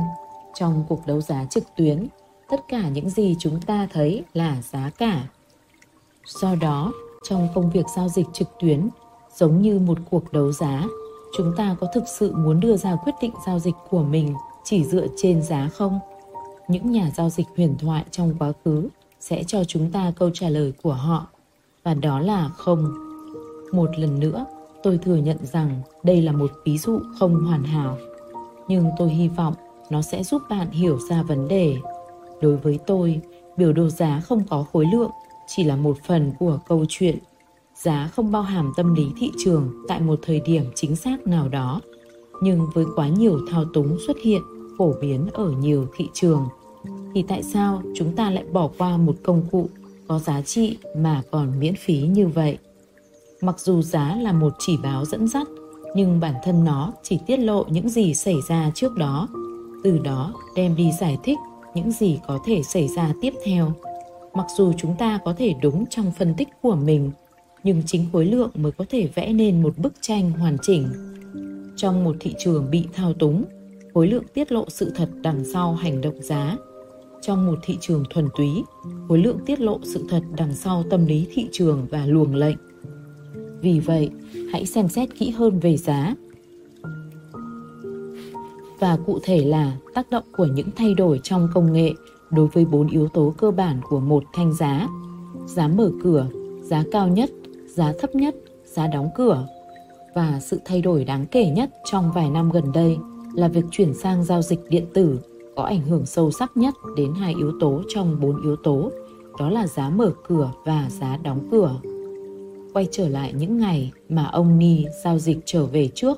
Trong 0.53 0.83
cuộc 0.89 1.07
đấu 1.07 1.21
giá 1.21 1.45
trực 1.49 1.63
tuyến 1.75 2.07
tất 2.49 2.67
cả 2.67 2.89
những 2.89 3.09
gì 3.09 3.35
chúng 3.39 3.61
ta 3.61 3.87
thấy 3.93 4.23
là 4.33 4.61
giá 4.61 4.91
cả. 4.97 5.23
Do 6.25 6.55
đó 6.55 6.91
trong 7.29 7.47
công 7.55 7.69
việc 7.69 7.85
giao 7.95 8.09
dịch 8.09 8.27
trực 8.33 8.47
tuyến 8.59 8.89
Giống 9.35 9.61
như 9.61 9.79
một 9.79 9.97
cuộc 10.11 10.33
đấu 10.33 10.51
giá, 10.51 10.87
chúng 11.37 11.53
ta 11.57 11.75
có 11.79 11.87
thực 11.93 12.03
sự 12.07 12.35
muốn 12.35 12.59
đưa 12.59 12.77
ra 12.77 12.95
quyết 12.95 13.15
định 13.21 13.31
giao 13.45 13.59
dịch 13.59 13.75
của 13.89 14.03
mình 14.03 14.35
chỉ 14.63 14.85
dựa 14.85 15.07
trên 15.17 15.41
giá 15.41 15.69
không? 15.73 15.99
Những 16.67 16.91
nhà 16.91 17.11
giao 17.15 17.29
dịch 17.29 17.47
huyền 17.57 17.75
thoại 17.79 18.05
trong 18.11 18.35
quá 18.39 18.51
khứ 18.65 18.89
sẽ 19.21 19.43
cho 19.43 19.63
chúng 19.63 19.91
ta 19.91 20.13
câu 20.15 20.29
trả 20.33 20.49
lời 20.49 20.73
của 20.83 20.93
họ 20.93 21.27
và 21.83 21.93
đó 21.93 22.19
là 22.19 22.49
không. 22.49 22.93
Một 23.71 23.89
lần 23.97 24.19
nữa, 24.19 24.45
tôi 24.83 24.97
thừa 24.97 25.15
nhận 25.15 25.37
rằng 25.41 25.81
đây 26.03 26.21
là 26.21 26.31
một 26.31 26.51
ví 26.65 26.77
dụ 26.77 26.99
không 27.19 27.45
hoàn 27.45 27.63
hảo, 27.63 27.97
nhưng 28.67 28.89
tôi 28.97 29.09
hy 29.09 29.27
vọng 29.27 29.53
nó 29.89 30.01
sẽ 30.01 30.23
giúp 30.23 30.41
bạn 30.49 30.71
hiểu 30.71 30.99
ra 31.09 31.23
vấn 31.23 31.47
đề. 31.47 31.77
Đối 32.41 32.57
với 32.57 32.79
tôi, 32.87 33.21
biểu 33.57 33.73
đồ 33.73 33.89
giá 33.89 34.19
không 34.19 34.43
có 34.49 34.65
khối 34.73 34.85
lượng, 34.93 35.11
chỉ 35.47 35.63
là 35.63 35.75
một 35.75 35.97
phần 36.07 36.31
của 36.39 36.59
câu 36.67 36.85
chuyện. 36.89 37.17
Giá 37.75 38.09
không 38.15 38.31
bao 38.31 38.41
hàm 38.41 38.73
tâm 38.77 38.95
lý 38.95 39.05
thị 39.17 39.31
trường 39.37 39.71
tại 39.87 40.01
một 40.01 40.19
thời 40.21 40.39
điểm 40.39 40.63
chính 40.75 40.95
xác 40.95 41.27
nào 41.27 41.49
đó, 41.49 41.81
nhưng 42.41 42.67
với 42.73 42.85
quá 42.95 43.07
nhiều 43.07 43.39
thao 43.49 43.65
túng 43.73 43.97
xuất 44.07 44.17
hiện 44.23 44.41
phổ 44.77 44.93
biến 45.01 45.27
ở 45.33 45.51
nhiều 45.51 45.87
thị 45.95 46.09
trường 46.13 46.45
thì 47.13 47.23
tại 47.27 47.43
sao 47.43 47.81
chúng 47.95 48.15
ta 48.15 48.29
lại 48.29 48.43
bỏ 48.53 48.69
qua 48.77 48.97
một 48.97 49.15
công 49.23 49.45
cụ 49.51 49.69
có 50.07 50.19
giá 50.19 50.41
trị 50.41 50.77
mà 50.97 51.21
còn 51.31 51.59
miễn 51.59 51.75
phí 51.75 51.97
như 51.97 52.27
vậy? 52.27 52.57
Mặc 53.41 53.59
dù 53.59 53.81
giá 53.81 54.15
là 54.15 54.31
một 54.31 54.53
chỉ 54.59 54.77
báo 54.83 55.05
dẫn 55.05 55.27
dắt, 55.27 55.47
nhưng 55.95 56.19
bản 56.19 56.33
thân 56.43 56.63
nó 56.63 56.93
chỉ 57.03 57.19
tiết 57.27 57.37
lộ 57.37 57.65
những 57.69 57.89
gì 57.89 58.13
xảy 58.13 58.35
ra 58.47 58.71
trước 58.75 58.97
đó, 58.97 59.27
từ 59.83 59.99
đó 59.99 60.33
đem 60.55 60.75
đi 60.75 60.91
giải 60.99 61.17
thích 61.23 61.37
những 61.75 61.91
gì 61.91 62.19
có 62.27 62.39
thể 62.45 62.61
xảy 62.63 62.87
ra 62.87 63.13
tiếp 63.21 63.33
theo. 63.45 63.73
Mặc 64.33 64.45
dù 64.57 64.73
chúng 64.77 64.95
ta 64.97 65.19
có 65.25 65.33
thể 65.37 65.53
đúng 65.61 65.85
trong 65.89 66.11
phân 66.19 66.33
tích 66.37 66.47
của 66.61 66.75
mình, 66.75 67.11
nhưng 67.63 67.83
chính 67.85 68.05
khối 68.11 68.25
lượng 68.25 68.51
mới 68.55 68.71
có 68.71 68.85
thể 68.89 69.09
vẽ 69.15 69.33
nên 69.33 69.61
một 69.61 69.77
bức 69.77 69.93
tranh 70.01 70.31
hoàn 70.31 70.57
chỉnh. 70.61 70.87
Trong 71.75 72.03
một 72.03 72.15
thị 72.19 72.35
trường 72.39 72.71
bị 72.71 72.85
thao 72.93 73.13
túng, 73.13 73.43
khối 73.93 74.07
lượng 74.07 74.23
tiết 74.33 74.51
lộ 74.51 74.65
sự 74.69 74.91
thật 74.95 75.09
đằng 75.21 75.43
sau 75.53 75.73
hành 75.73 76.01
động 76.01 76.21
giá 76.21 76.57
trong 77.21 77.45
một 77.45 77.59
thị 77.63 77.77
trường 77.81 78.03
thuần 78.09 78.29
túy 78.37 78.63
khối 79.07 79.17
lượng 79.17 79.39
tiết 79.45 79.59
lộ 79.59 79.79
sự 79.83 80.05
thật 80.09 80.23
đằng 80.37 80.55
sau 80.55 80.83
tâm 80.89 81.05
lý 81.05 81.27
thị 81.33 81.47
trường 81.51 81.87
và 81.91 82.05
luồng 82.05 82.35
lệnh. 82.35 82.57
Vì 83.61 83.79
vậy, 83.79 84.09
hãy 84.51 84.65
xem 84.65 84.87
xét 84.87 85.09
kỹ 85.19 85.29
hơn 85.29 85.59
về 85.59 85.77
giá. 85.77 86.15
Và 88.79 88.97
cụ 89.05 89.19
thể 89.23 89.45
là 89.45 89.77
tác 89.93 90.09
động 90.09 90.23
của 90.37 90.45
những 90.45 90.69
thay 90.75 90.93
đổi 90.93 91.19
trong 91.23 91.47
công 91.53 91.73
nghệ 91.73 91.93
đối 92.31 92.47
với 92.47 92.65
bốn 92.65 92.87
yếu 92.87 93.07
tố 93.07 93.33
cơ 93.37 93.51
bản 93.51 93.81
của 93.89 93.99
một 93.99 94.23
thanh 94.33 94.53
giá. 94.53 94.87
Giá 95.45 95.67
mở 95.67 95.91
cửa, 96.03 96.27
giá 96.61 96.83
cao 96.91 97.07
nhất, 97.07 97.29
giá 97.67 97.93
thấp 97.99 98.15
nhất, 98.15 98.35
giá 98.65 98.87
đóng 98.87 99.09
cửa. 99.15 99.47
Và 100.15 100.39
sự 100.39 100.59
thay 100.65 100.81
đổi 100.81 101.03
đáng 101.03 101.25
kể 101.25 101.49
nhất 101.49 101.69
trong 101.91 102.11
vài 102.11 102.29
năm 102.29 102.51
gần 102.51 102.71
đây 102.73 102.97
là 103.33 103.47
việc 103.47 103.65
chuyển 103.71 103.93
sang 103.93 104.23
giao 104.23 104.41
dịch 104.41 104.59
điện 104.69 104.85
tử 104.93 105.19
có 105.55 105.63
ảnh 105.63 105.81
hưởng 105.81 106.05
sâu 106.05 106.31
sắc 106.31 106.57
nhất 106.57 106.73
đến 106.97 107.13
hai 107.13 107.33
yếu 107.37 107.51
tố 107.59 107.81
trong 107.89 108.19
bốn 108.19 108.43
yếu 108.43 108.55
tố, 108.55 108.91
đó 109.39 109.49
là 109.49 109.67
giá 109.67 109.89
mở 109.89 110.11
cửa 110.27 110.51
và 110.65 110.89
giá 110.99 111.17
đóng 111.17 111.47
cửa. 111.51 111.75
Quay 112.73 112.87
trở 112.91 113.09
lại 113.09 113.33
những 113.37 113.57
ngày 113.57 113.91
mà 114.09 114.25
ông 114.25 114.59
Ni 114.59 114.85
giao 115.03 115.19
dịch 115.19 115.37
trở 115.45 115.65
về 115.65 115.89
trước 115.95 116.17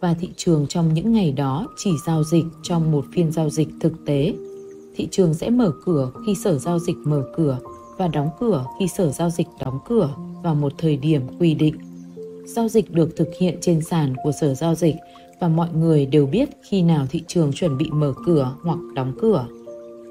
và 0.00 0.14
thị 0.14 0.28
trường 0.36 0.66
trong 0.66 0.94
những 0.94 1.12
ngày 1.12 1.32
đó 1.32 1.66
chỉ 1.76 1.90
giao 2.06 2.24
dịch 2.24 2.44
trong 2.62 2.92
một 2.92 3.04
phiên 3.14 3.32
giao 3.32 3.50
dịch 3.50 3.68
thực 3.80 3.92
tế. 4.06 4.34
Thị 4.96 5.08
trường 5.10 5.34
sẽ 5.34 5.50
mở 5.50 5.72
cửa 5.84 6.10
khi 6.26 6.34
sở 6.34 6.58
giao 6.58 6.78
dịch 6.78 6.96
mở 7.04 7.24
cửa 7.36 7.58
và 7.96 8.08
đóng 8.08 8.28
cửa 8.40 8.66
khi 8.78 8.88
sở 8.88 9.10
giao 9.10 9.30
dịch 9.30 9.46
đóng 9.60 9.78
cửa 9.88 10.14
vào 10.42 10.54
một 10.54 10.72
thời 10.78 10.96
điểm 10.96 11.22
quy 11.38 11.54
định. 11.54 11.76
Giao 12.44 12.68
dịch 12.68 12.90
được 12.90 13.16
thực 13.16 13.28
hiện 13.40 13.58
trên 13.60 13.80
sàn 13.80 14.14
của 14.24 14.32
sở 14.40 14.54
giao 14.54 14.74
dịch 14.74 14.94
và 15.42 15.48
mọi 15.48 15.68
người 15.74 16.06
đều 16.06 16.26
biết 16.26 16.48
khi 16.62 16.82
nào 16.82 17.06
thị 17.10 17.22
trường 17.26 17.52
chuẩn 17.52 17.78
bị 17.78 17.90
mở 17.90 18.12
cửa 18.26 18.56
hoặc 18.62 18.78
đóng 18.94 19.12
cửa. 19.20 19.46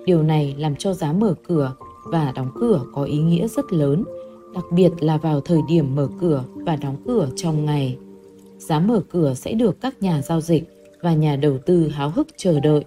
Điều 0.06 0.24
này 0.24 0.56
làm 0.58 0.76
cho 0.76 0.94
giá 0.94 1.14
mở 1.14 1.36
cửa 1.48 1.74
và 2.06 2.32
đóng 2.36 2.50
cửa 2.56 2.82
có 2.94 3.04
ý 3.04 3.18
nghĩa 3.18 3.48
rất 3.48 3.74
lớn, 3.74 4.04
đặc 4.54 4.64
biệt 4.72 4.90
là 5.00 5.18
vào 5.18 5.42
thời 5.42 5.60
điểm 5.68 5.96
mở 5.96 6.08
cửa 6.22 6.44
và 6.56 6.76
đóng 6.76 6.96
cửa 7.06 7.30
trong 7.36 7.66
ngày. 7.66 7.98
Giá 8.58 8.80
mở 8.80 9.02
cửa 9.12 9.34
sẽ 9.34 9.54
được 9.54 9.82
các 9.82 10.02
nhà 10.02 10.22
giao 10.22 10.42
dịch 10.42 10.64
và 11.02 11.14
nhà 11.14 11.36
đầu 11.36 11.58
tư 11.66 11.88
háo 11.88 12.10
hức 12.10 12.28
chờ 12.38 12.60
đợi 12.60 12.86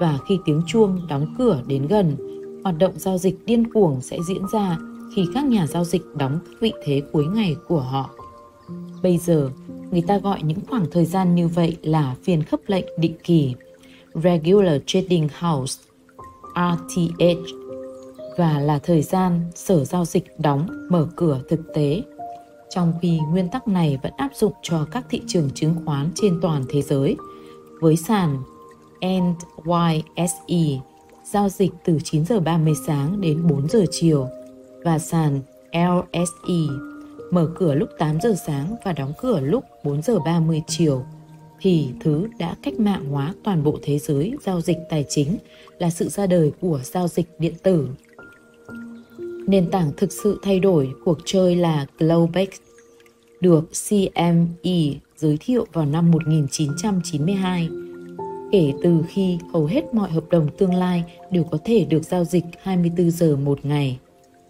và 0.00 0.18
khi 0.28 0.38
tiếng 0.44 0.62
chuông 0.66 1.00
đóng 1.08 1.34
cửa 1.38 1.62
đến 1.66 1.86
gần, 1.86 2.16
hoạt 2.64 2.78
động 2.78 2.92
giao 2.96 3.18
dịch 3.18 3.46
điên 3.46 3.72
cuồng 3.72 4.00
sẽ 4.00 4.18
diễn 4.28 4.42
ra 4.52 4.78
khi 5.14 5.26
các 5.34 5.44
nhà 5.44 5.66
giao 5.66 5.84
dịch 5.84 6.02
đóng 6.16 6.38
các 6.44 6.56
vị 6.60 6.72
thế 6.84 7.02
cuối 7.12 7.26
ngày 7.26 7.56
của 7.68 7.80
họ. 7.80 8.10
Bây 9.02 9.18
giờ, 9.18 9.50
người 9.90 10.02
ta 10.02 10.18
gọi 10.18 10.42
những 10.42 10.60
khoảng 10.68 10.86
thời 10.90 11.04
gian 11.04 11.34
như 11.34 11.48
vậy 11.48 11.76
là 11.82 12.14
phiên 12.22 12.42
khớp 12.42 12.60
lệnh 12.66 12.84
định 12.98 13.14
kỳ. 13.24 13.54
Regular 14.14 14.80
Trading 14.86 15.28
House 15.38 15.80
RTH 16.54 17.54
và 18.38 18.60
là 18.60 18.78
thời 18.78 19.02
gian 19.02 19.40
sở 19.54 19.84
giao 19.84 20.04
dịch 20.04 20.40
đóng, 20.40 20.86
mở 20.90 21.08
cửa 21.16 21.40
thực 21.48 21.60
tế. 21.74 22.02
Trong 22.70 22.92
khi 23.02 23.18
nguyên 23.30 23.48
tắc 23.48 23.68
này 23.68 23.98
vẫn 24.02 24.12
áp 24.16 24.30
dụng 24.34 24.52
cho 24.62 24.86
các 24.90 25.04
thị 25.10 25.20
trường 25.26 25.50
chứng 25.54 25.74
khoán 25.84 26.10
trên 26.14 26.38
toàn 26.42 26.64
thế 26.68 26.82
giới, 26.82 27.16
với 27.80 27.96
sàn 27.96 28.38
NYSE 29.00 30.80
giao 31.24 31.48
dịch 31.48 31.70
từ 31.84 31.98
9 32.04 32.24
giờ 32.24 32.40
30 32.40 32.74
sáng 32.86 33.20
đến 33.20 33.46
4 33.46 33.68
giờ 33.68 33.84
chiều 33.90 34.28
và 34.84 34.98
sàn 34.98 35.40
LSE 35.72 36.93
mở 37.34 37.50
cửa 37.54 37.74
lúc 37.74 37.88
8 37.98 38.20
giờ 38.20 38.34
sáng 38.46 38.76
và 38.84 38.92
đóng 38.92 39.12
cửa 39.20 39.40
lúc 39.40 39.64
4 39.84 40.02
giờ 40.02 40.18
30 40.18 40.62
chiều 40.66 41.04
thì 41.60 41.88
thứ 42.00 42.28
đã 42.38 42.56
cách 42.62 42.80
mạng 42.80 43.04
hóa 43.10 43.34
toàn 43.44 43.62
bộ 43.62 43.78
thế 43.82 43.98
giới 43.98 44.36
giao 44.44 44.60
dịch 44.60 44.78
tài 44.90 45.04
chính 45.08 45.36
là 45.78 45.90
sự 45.90 46.08
ra 46.08 46.26
đời 46.26 46.52
của 46.60 46.80
giao 46.84 47.08
dịch 47.08 47.26
điện 47.38 47.54
tử. 47.62 47.88
Nền 49.46 49.70
tảng 49.70 49.92
thực 49.96 50.12
sự 50.12 50.40
thay 50.42 50.60
đổi 50.60 50.90
cuộc 51.04 51.18
chơi 51.24 51.56
là 51.56 51.86
Globex, 51.98 52.48
được 53.40 53.64
CME 53.88 55.00
giới 55.16 55.36
thiệu 55.40 55.66
vào 55.72 55.86
năm 55.86 56.10
1992. 56.10 57.68
Kể 58.52 58.72
từ 58.82 59.02
khi 59.08 59.38
hầu 59.52 59.66
hết 59.66 59.94
mọi 59.94 60.10
hợp 60.10 60.24
đồng 60.30 60.48
tương 60.58 60.74
lai 60.74 61.04
đều 61.30 61.44
có 61.44 61.58
thể 61.64 61.84
được 61.84 62.02
giao 62.04 62.24
dịch 62.24 62.44
24 62.62 63.10
giờ 63.10 63.36
một 63.36 63.64
ngày, 63.64 63.98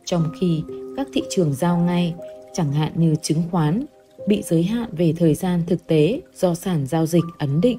trong 0.04 0.24
khi 0.40 0.62
các 0.96 1.08
thị 1.12 1.22
trường 1.30 1.54
giao 1.54 1.78
ngay 1.78 2.14
chẳng 2.54 2.72
hạn 2.72 2.92
như 2.96 3.14
chứng 3.22 3.42
khoán, 3.50 3.84
bị 4.26 4.42
giới 4.42 4.62
hạn 4.62 4.88
về 4.92 5.14
thời 5.16 5.34
gian 5.34 5.62
thực 5.66 5.86
tế 5.86 6.20
do 6.34 6.54
sản 6.54 6.86
giao 6.86 7.06
dịch 7.06 7.24
ấn 7.38 7.60
định 7.60 7.78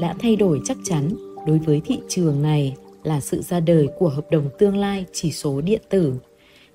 đã 0.00 0.14
thay 0.18 0.36
đổi 0.36 0.60
chắc 0.64 0.76
chắn 0.84 1.10
đối 1.46 1.58
với 1.58 1.80
thị 1.84 1.98
trường 2.08 2.42
này 2.42 2.76
là 3.02 3.20
sự 3.20 3.42
ra 3.42 3.60
đời 3.60 3.88
của 3.98 4.08
hợp 4.08 4.30
đồng 4.30 4.48
tương 4.58 4.76
lai 4.76 5.04
chỉ 5.12 5.32
số 5.32 5.60
điện 5.60 5.82
tử 5.88 6.14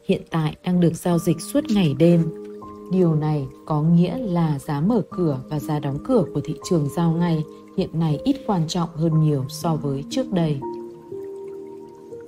hiện 0.08 0.22
tại 0.30 0.56
đang 0.64 0.80
được 0.80 0.96
giao 0.96 1.20
dịch 1.20 1.42
suốt 1.42 1.64
ngày 1.70 1.96
đêm. 2.00 2.24
Điều 2.92 3.16
này 3.16 3.46
có 3.66 3.82
nghĩa 3.82 4.18
là 4.18 4.60
giá 4.60 4.82
mở 4.82 5.02
cửa 5.10 5.40
và 5.50 5.60
giá 5.60 5.80
đóng 5.80 5.98
cửa 6.04 6.26
của 6.34 6.42
thị 6.44 6.56
trường 6.70 6.90
giao 6.96 7.12
ngay 7.12 7.44
hiện 7.78 8.00
nay 8.00 8.20
ít 8.24 8.36
quan 8.48 8.68
trọng 8.68 8.90
hơn 8.96 9.20
nhiều 9.24 9.46
so 9.50 9.76
với 9.76 10.04
trước 10.10 10.32
đây. 10.32 10.60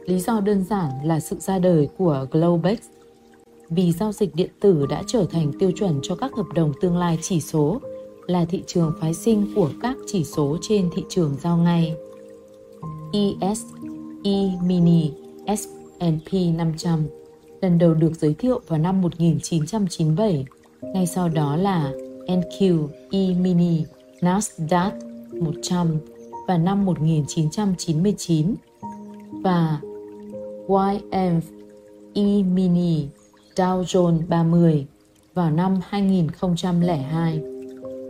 Lý 0.06 0.20
do 0.20 0.40
đơn 0.40 0.64
giản 0.70 0.90
là 1.04 1.20
sự 1.20 1.36
ra 1.40 1.60
đời 1.60 1.90
của 1.98 2.28
Globex 2.32 2.80
vì 3.70 3.92
giao 3.92 4.12
dịch 4.12 4.36
điện 4.36 4.50
tử 4.60 4.86
đã 4.90 5.04
trở 5.08 5.26
thành 5.32 5.52
tiêu 5.60 5.72
chuẩn 5.72 6.00
cho 6.04 6.16
các 6.16 6.36
hợp 6.36 6.46
đồng 6.54 6.74
tương 6.82 6.98
lai 6.98 7.18
chỉ 7.22 7.42
số, 7.42 7.82
là 8.28 8.46
thị 8.46 8.64
trường 8.68 8.94
phái 9.02 9.14
sinh 9.14 9.48
của 9.56 9.70
các 9.82 9.98
chỉ 10.08 10.24
số 10.24 10.58
trên 10.62 10.90
thị 10.96 11.04
trường 11.10 11.36
giao 11.42 11.58
ngay. 11.58 11.96
ES, 13.14 13.62
E-mini, 14.24 15.12
S&P 15.58 16.34
500 16.58 17.04
lần 17.62 17.78
đầu 17.78 17.94
được 17.94 18.12
giới 18.16 18.34
thiệu 18.34 18.62
vào 18.68 18.80
năm 18.80 19.02
1997, 19.02 20.46
ngay 20.82 21.08
sau 21.08 21.30
đó 21.30 21.56
là 21.56 21.92
NQ, 22.28 22.88
E-mini, 23.12 23.84
Nasdaq 24.22 24.92
100 25.42 25.98
vào 26.48 26.58
năm 26.58 26.86
1999 26.86 28.56
và 29.32 29.82
YM 30.68 31.40
E-mini 32.14 33.06
Dow 33.60 33.84
Jones 33.84 34.22
30 34.28 34.86
vào 35.34 35.51
năm 35.51 35.80
2002. 35.89 37.42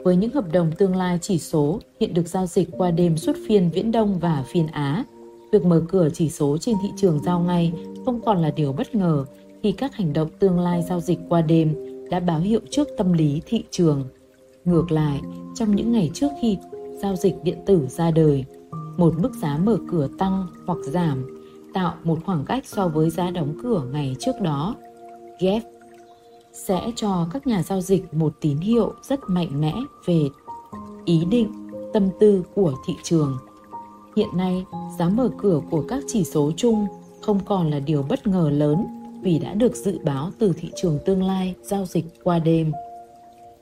Với 0.04 0.16
những 0.16 0.32
hợp 0.32 0.52
đồng 0.52 0.72
tương 0.78 0.96
lai 0.96 1.20
chỉ 1.22 1.40
số 1.40 1.80
hiện 2.00 2.14
được 2.14 2.28
giao 2.28 2.46
dịch 2.46 2.70
qua 2.78 2.92
đêm 2.92 3.18
suốt 3.18 3.34
phiên 3.48 3.70
Viễn 3.74 3.92
Đông 3.92 4.20
và 4.20 4.44
phiên 4.48 4.68
Á, 4.68 5.04
việc 5.52 5.66
mở 5.66 5.82
cửa 5.90 6.10
chỉ 6.14 6.30
số 6.30 6.58
trên 6.58 6.76
thị 6.84 6.90
trường 6.98 7.20
giao 7.26 7.40
ngay 7.40 7.74
không 8.06 8.22
còn 8.22 8.42
là 8.42 8.52
điều 8.52 8.74
bất 8.74 8.96
ngờ 8.96 9.26
khi 9.64 9.72
các 9.72 9.96
hành 9.96 10.14
động 10.14 10.30
tương 10.40 10.60
lai 10.60 10.84
giao 10.90 11.00
dịch 11.00 11.20
qua 11.30 11.42
đêm 11.42 11.76
đã 12.10 12.20
báo 12.20 12.40
hiệu 12.40 12.62
trước 12.70 12.88
tâm 12.98 13.14
lý 13.14 13.42
thị 13.46 13.64
trường. 13.72 14.04
Ngược 14.66 14.92
lại, 14.92 15.22
trong 15.56 15.76
những 15.76 15.92
ngày 15.92 16.12
trước 16.14 16.30
khi 16.42 16.58
giao 17.02 17.16
dịch 17.16 17.36
điện 17.44 17.58
tử 17.66 17.88
ra 17.88 18.12
đời, 18.12 18.46
một 18.98 19.14
mức 19.20 19.32
giá 19.42 19.58
mở 19.58 19.78
cửa 19.92 20.08
tăng 20.18 20.48
hoặc 20.66 20.80
giảm 20.86 21.40
tạo 21.74 21.94
một 22.04 22.20
khoảng 22.26 22.46
cách 22.46 22.66
so 22.66 22.88
với 22.88 23.10
giá 23.10 23.30
đóng 23.32 23.54
cửa 23.64 23.84
ngày 23.92 24.16
trước 24.20 24.42
đó 24.42 24.76
Jeff 25.40 25.62
sẽ 26.54 26.92
cho 26.96 27.28
các 27.34 27.48
nhà 27.48 27.64
giao 27.64 27.82
dịch 27.82 28.14
một 28.14 28.34
tín 28.42 28.58
hiệu 28.58 28.94
rất 29.02 29.20
mạnh 29.28 29.62
mẽ 29.62 29.74
về 30.06 30.22
ý 31.06 31.26
định, 31.26 31.70
tâm 31.94 32.10
tư 32.20 32.44
của 32.56 32.74
thị 32.88 32.94
trường. 33.04 33.38
Hiện 34.16 34.30
nay, 34.34 34.66
giá 35.00 35.10
mở 35.10 35.30
cửa 35.38 35.62
của 35.72 35.86
các 35.88 36.04
chỉ 36.08 36.24
số 36.24 36.52
chung 36.58 36.88
không 37.22 37.40
còn 37.46 37.70
là 37.70 37.80
điều 37.80 38.04
bất 38.04 38.28
ngờ 38.28 38.50
lớn 38.54 38.86
vì 39.22 39.40
đã 39.40 39.54
được 39.54 39.76
dự 39.76 40.00
báo 40.04 40.32
từ 40.40 40.54
thị 40.58 40.72
trường 40.82 41.00
tương 41.06 41.24
lai 41.24 41.56
giao 41.62 41.86
dịch 41.86 42.06
qua 42.24 42.40
đêm. 42.40 42.72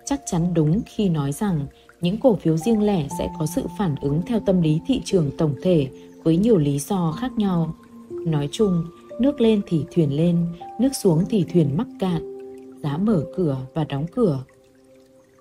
Chắc 0.05 0.21
chắn 0.25 0.53
đúng 0.53 0.81
khi 0.85 1.09
nói 1.09 1.31
rằng 1.31 1.67
những 2.01 2.17
cổ 2.17 2.35
phiếu 2.35 2.57
riêng 2.57 2.81
lẻ 2.81 3.07
sẽ 3.19 3.29
có 3.39 3.45
sự 3.45 3.63
phản 3.77 3.95
ứng 4.01 4.21
theo 4.27 4.39
tâm 4.39 4.61
lý 4.61 4.79
thị 4.87 5.01
trường 5.05 5.31
tổng 5.37 5.55
thể 5.63 5.89
với 6.23 6.37
nhiều 6.37 6.57
lý 6.57 6.79
do 6.79 7.11
khác 7.11 7.31
nhau. 7.37 7.73
Nói 8.09 8.49
chung, 8.51 8.83
nước 9.19 9.41
lên 9.41 9.61
thì 9.67 9.85
thuyền 9.91 10.17
lên, 10.17 10.45
nước 10.79 10.89
xuống 11.01 11.23
thì 11.29 11.45
thuyền 11.53 11.77
mắc 11.77 11.87
cạn. 11.99 12.37
Giá 12.83 12.97
mở 12.97 13.25
cửa 13.35 13.57
và 13.73 13.83
đóng 13.83 14.05
cửa 14.15 14.43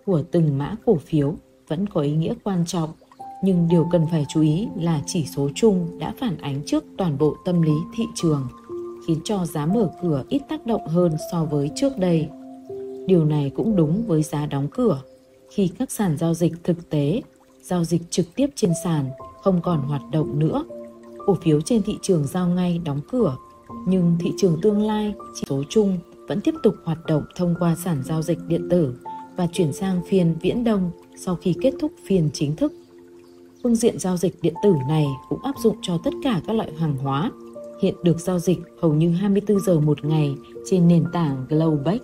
của 0.04 0.23
từng 0.30 0.59
mã 0.59 0.75
cổ 0.87 0.97
phiếu 0.97 1.35
vẫn 1.68 1.87
có 1.87 2.00
ý 2.00 2.12
nghĩa 2.12 2.35
quan 2.45 2.64
trọng, 2.66 2.90
nhưng 3.42 3.68
điều 3.71 3.88
cần 3.92 4.06
phải 4.11 4.26
chú 4.28 4.40
ý 4.40 4.68
là 4.76 5.02
chỉ 5.06 5.26
số 5.37 5.49
chung 5.54 5.99
đã 5.99 6.14
phản 6.18 6.37
ánh 6.37 6.62
trước 6.66 6.85
toàn 6.99 7.18
bộ 7.18 7.37
tâm 7.45 7.62
lý 7.62 7.75
thị 7.97 8.04
trường, 8.14 8.49
khiến 9.06 9.21
cho 9.25 9.47
giá 9.47 9.66
mở 9.66 9.90
cửa 10.02 10.25
ít 10.28 10.42
tác 10.49 10.66
động 10.66 10.87
hơn 10.87 11.12
so 11.33 11.45
với 11.45 11.71
trước 11.76 11.99
đây. 11.99 12.28
Điều 13.06 13.25
này 13.25 13.52
cũng 13.56 13.76
đúng 13.76 14.06
với 14.06 14.23
giá 14.23 14.47
đóng 14.47 14.68
cửa 14.71 15.02
khi 15.50 15.71
các 15.78 15.90
sàn 15.90 16.16
giao 16.16 16.35
dịch 16.35 16.52
thực 16.64 16.90
tế, 16.90 17.23
giao 17.62 17.85
dịch 17.85 18.02
trực 18.11 18.26
tiếp 18.35 18.50
trên 18.54 18.73
sàn 18.85 19.11
không 19.42 19.61
còn 19.62 19.80
hoạt 19.80 20.02
động 20.12 20.38
nữa. 20.38 20.64
Cổ 21.26 21.37
phiếu 21.42 21.61
trên 21.61 21.83
thị 21.83 21.99
trường 22.02 22.26
giao 22.26 22.49
ngay 22.49 22.80
đóng 22.85 23.00
cửa, 23.11 23.37
nhưng 23.87 24.16
thị 24.21 24.33
trường 24.37 24.61
tương 24.62 24.83
lai 24.83 25.14
chỉ 25.35 25.45
số 25.49 25.62
chung 25.69 25.99
vẫn 26.28 26.40
tiếp 26.40 26.55
tục 26.62 26.75
hoạt 26.85 26.99
động 27.07 27.23
thông 27.37 27.55
qua 27.59 27.75
sản 27.85 28.02
giao 28.05 28.23
dịch 28.23 28.38
điện 28.49 28.69
tử 28.71 28.95
và 29.37 29.47
chuyển 29.52 29.73
sang 29.73 30.00
phiên 30.09 30.35
viễn 30.40 30.64
đông 30.64 30.90
sau 31.16 31.37
khi 31.37 31.55
kết 31.61 31.75
thúc 31.81 31.93
phiên 32.07 32.31
chính 32.33 32.57
thức. 32.57 32.73
Phương 33.62 33.76
diện 33.76 33.99
giao 33.99 34.16
dịch 34.16 34.43
điện 34.43 34.55
tử 34.62 34.75
này 34.88 35.07
cũng 35.28 35.43
áp 35.43 35.55
dụng 35.62 35.76
cho 35.83 35.99
tất 36.05 36.14
cả 36.23 36.40
các 36.47 36.57
loại 36.57 36.73
hàng 36.78 36.97
hóa, 36.97 37.31
hiện 37.83 37.95
được 38.02 38.21
giao 38.21 38.38
dịch 38.38 38.59
hầu 38.81 38.95
như 38.95 39.11
24 39.11 39.61
giờ 39.61 39.81
một 39.81 40.05
ngày 40.05 40.35
trên 40.66 40.88
nền 40.88 41.05
tảng 41.12 41.47
Globex 41.49 42.00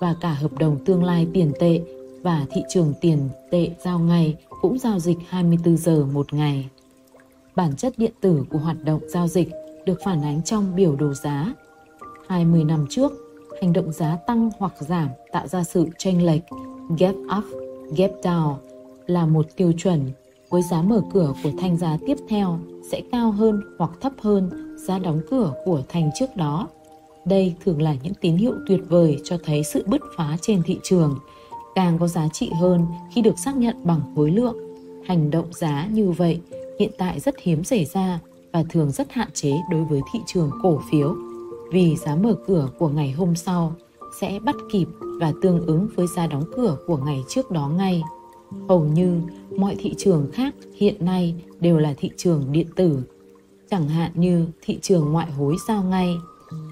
và 0.00 0.14
cả 0.20 0.32
hợp 0.32 0.58
đồng 0.58 0.84
tương 0.84 1.04
lai 1.04 1.26
tiền 1.32 1.52
tệ 1.60 1.80
và 2.22 2.46
thị 2.50 2.62
trường 2.68 2.94
tiền 3.00 3.28
tệ 3.50 3.70
giao 3.84 3.98
ngay 3.98 4.36
cũng 4.60 4.78
giao 4.78 4.98
dịch 4.98 5.18
24 5.28 5.76
giờ 5.76 6.06
một 6.12 6.32
ngày. 6.32 6.68
Bản 7.56 7.76
chất 7.76 7.94
điện 7.96 8.12
tử 8.20 8.44
của 8.50 8.58
hoạt 8.58 8.84
động 8.84 9.00
giao 9.08 9.28
dịch 9.28 9.48
được 9.84 10.00
phản 10.04 10.22
ánh 10.22 10.42
trong 10.42 10.76
biểu 10.76 10.96
đồ 10.96 11.14
giá. 11.14 11.54
20 12.28 12.64
năm 12.64 12.86
trước, 12.90 13.12
hành 13.60 13.72
động 13.72 13.92
giá 13.92 14.16
tăng 14.26 14.50
hoặc 14.58 14.72
giảm 14.80 15.08
tạo 15.32 15.48
ra 15.48 15.64
sự 15.64 15.86
chênh 15.98 16.26
lệch 16.26 16.42
gap 16.98 17.14
up, 17.38 17.44
gap 17.96 18.10
down 18.22 18.54
là 19.06 19.26
một 19.26 19.46
tiêu 19.56 19.72
chuẩn 19.78 20.10
với 20.50 20.62
giá 20.62 20.82
mở 20.82 21.02
cửa 21.12 21.34
của 21.42 21.50
thanh 21.58 21.76
giá 21.76 21.98
tiếp 22.06 22.16
theo 22.28 22.58
sẽ 22.90 23.02
cao 23.12 23.30
hơn 23.30 23.60
hoặc 23.78 23.90
thấp 24.00 24.12
hơn 24.18 24.50
giá 24.86 24.98
đóng 24.98 25.20
cửa 25.30 25.54
của 25.64 25.82
thanh 25.88 26.10
trước 26.14 26.36
đó. 26.36 26.68
Đây 27.24 27.54
thường 27.64 27.82
là 27.82 27.94
những 28.02 28.14
tín 28.14 28.36
hiệu 28.36 28.54
tuyệt 28.68 28.80
vời 28.88 29.20
cho 29.24 29.38
thấy 29.44 29.64
sự 29.64 29.84
bứt 29.86 30.02
phá 30.16 30.36
trên 30.40 30.62
thị 30.62 30.78
trường 30.82 31.18
càng 31.74 31.98
có 31.98 32.08
giá 32.08 32.28
trị 32.32 32.50
hơn 32.60 32.86
khi 33.14 33.22
được 33.22 33.38
xác 33.38 33.56
nhận 33.56 33.76
bằng 33.84 34.00
khối 34.16 34.30
lượng. 34.30 34.56
Hành 35.06 35.30
động 35.30 35.52
giá 35.52 35.86
như 35.90 36.10
vậy 36.10 36.40
hiện 36.78 36.90
tại 36.98 37.20
rất 37.20 37.34
hiếm 37.38 37.64
xảy 37.64 37.84
ra 37.84 38.20
và 38.52 38.64
thường 38.70 38.90
rất 38.90 39.12
hạn 39.12 39.28
chế 39.34 39.52
đối 39.70 39.84
với 39.84 40.00
thị 40.12 40.20
trường 40.26 40.50
cổ 40.62 40.80
phiếu 40.90 41.16
vì 41.72 41.96
giá 41.96 42.16
mở 42.16 42.34
cửa 42.46 42.68
của 42.78 42.88
ngày 42.88 43.12
hôm 43.12 43.36
sau 43.36 43.74
sẽ 44.20 44.38
bắt 44.44 44.54
kịp 44.72 44.86
và 45.20 45.32
tương 45.42 45.66
ứng 45.66 45.88
với 45.94 46.06
giá 46.16 46.26
đóng 46.26 46.44
cửa 46.56 46.76
của 46.86 46.96
ngày 46.96 47.24
trước 47.28 47.50
đó 47.50 47.68
ngay. 47.68 48.02
Hầu 48.68 48.84
như 48.84 49.20
mọi 49.56 49.76
thị 49.78 49.94
trường 49.98 50.30
khác 50.32 50.54
hiện 50.76 51.04
nay 51.04 51.34
đều 51.60 51.78
là 51.78 51.94
thị 51.98 52.10
trường 52.16 52.52
điện 52.52 52.66
tử, 52.76 53.02
chẳng 53.70 53.88
hạn 53.88 54.10
như 54.14 54.46
thị 54.62 54.78
trường 54.82 55.12
ngoại 55.12 55.30
hối 55.30 55.56
giao 55.68 55.82
ngay. 55.82 56.16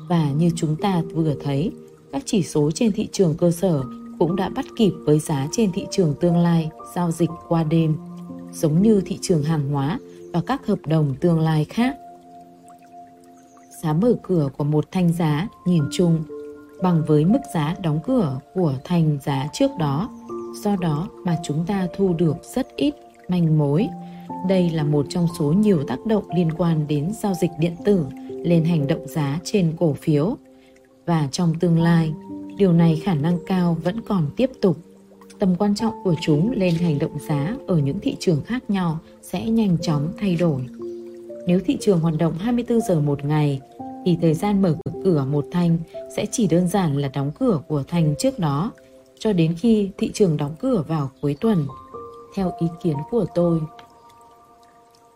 Và 0.08 0.30
như 0.32 0.50
chúng 0.56 0.76
ta 0.76 1.02
vừa 1.14 1.34
thấy, 1.44 1.72
các 2.12 2.22
chỉ 2.26 2.42
số 2.42 2.70
trên 2.70 2.92
thị 2.92 3.08
trường 3.12 3.34
cơ 3.34 3.50
sở 3.50 3.82
cũng 4.18 4.36
đã 4.36 4.48
bắt 4.48 4.64
kịp 4.76 4.92
với 5.04 5.18
giá 5.18 5.48
trên 5.52 5.72
thị 5.72 5.86
trường 5.90 6.14
tương 6.20 6.36
lai 6.36 6.70
giao 6.94 7.10
dịch 7.10 7.30
qua 7.48 7.64
đêm, 7.64 7.96
giống 8.52 8.82
như 8.82 9.02
thị 9.06 9.18
trường 9.22 9.42
hàng 9.42 9.70
hóa 9.72 9.98
và 10.32 10.40
các 10.46 10.66
hợp 10.66 10.78
đồng 10.86 11.14
tương 11.20 11.40
lai 11.40 11.64
khác. 11.64 11.96
Giá 13.82 13.92
mở 13.92 14.14
cửa 14.22 14.48
của 14.56 14.64
một 14.64 14.84
thanh 14.92 15.12
giá 15.12 15.48
nhìn 15.66 15.84
chung 15.92 16.22
bằng 16.82 17.02
với 17.06 17.24
mức 17.24 17.40
giá 17.54 17.74
đóng 17.82 18.00
cửa 18.06 18.38
của 18.54 18.74
thanh 18.84 19.18
giá 19.22 19.48
trước 19.52 19.70
đó, 19.78 20.10
do 20.62 20.76
đó 20.76 21.08
mà 21.24 21.36
chúng 21.42 21.66
ta 21.66 21.88
thu 21.96 22.14
được 22.14 22.36
rất 22.54 22.76
ít 22.76 22.94
manh 23.28 23.58
mối. 23.58 23.88
Đây 24.48 24.70
là 24.70 24.84
một 24.84 25.06
trong 25.08 25.26
số 25.38 25.52
nhiều 25.52 25.84
tác 25.88 26.06
động 26.06 26.24
liên 26.34 26.52
quan 26.52 26.86
đến 26.86 27.12
giao 27.22 27.34
dịch 27.34 27.50
điện 27.58 27.76
tử 27.84 28.06
lên 28.30 28.64
hành 28.64 28.86
động 28.86 29.06
giá 29.06 29.38
trên 29.44 29.72
cổ 29.78 29.92
phiếu. 29.92 30.36
Và 31.06 31.28
trong 31.32 31.54
tương 31.60 31.78
lai, 31.78 32.12
điều 32.56 32.72
này 32.72 33.00
khả 33.04 33.14
năng 33.14 33.38
cao 33.46 33.76
vẫn 33.84 34.00
còn 34.00 34.26
tiếp 34.36 34.50
tục. 34.60 34.76
Tầm 35.40 35.56
quan 35.56 35.74
trọng 35.74 36.02
của 36.04 36.14
chúng 36.20 36.50
lên 36.50 36.74
hành 36.74 36.98
động 36.98 37.18
giá 37.18 37.56
ở 37.66 37.78
những 37.78 38.00
thị 38.00 38.16
trường 38.18 38.42
khác 38.42 38.70
nhau 38.70 38.98
sẽ 39.22 39.48
nhanh 39.48 39.78
chóng 39.78 40.12
thay 40.18 40.36
đổi. 40.36 40.66
Nếu 41.46 41.60
thị 41.66 41.76
trường 41.80 42.00
hoạt 42.00 42.14
động 42.18 42.34
24 42.38 42.80
giờ 42.80 43.00
một 43.00 43.24
ngày, 43.24 43.60
thì 44.04 44.18
thời 44.22 44.34
gian 44.34 44.62
mở 44.62 44.76
cửa 45.04 45.24
một 45.30 45.44
thanh 45.52 45.78
sẽ 46.16 46.26
chỉ 46.30 46.46
đơn 46.46 46.68
giản 46.68 46.96
là 46.96 47.10
đóng 47.14 47.30
cửa 47.38 47.60
của 47.68 47.82
thanh 47.88 48.14
trước 48.18 48.38
đó, 48.38 48.72
cho 49.18 49.32
đến 49.32 49.54
khi 49.58 49.90
thị 49.98 50.10
trường 50.14 50.36
đóng 50.36 50.54
cửa 50.60 50.84
vào 50.88 51.10
cuối 51.20 51.36
tuần. 51.40 51.66
Theo 52.34 52.52
ý 52.60 52.66
kiến 52.82 52.96
của 53.10 53.26
tôi, 53.34 53.60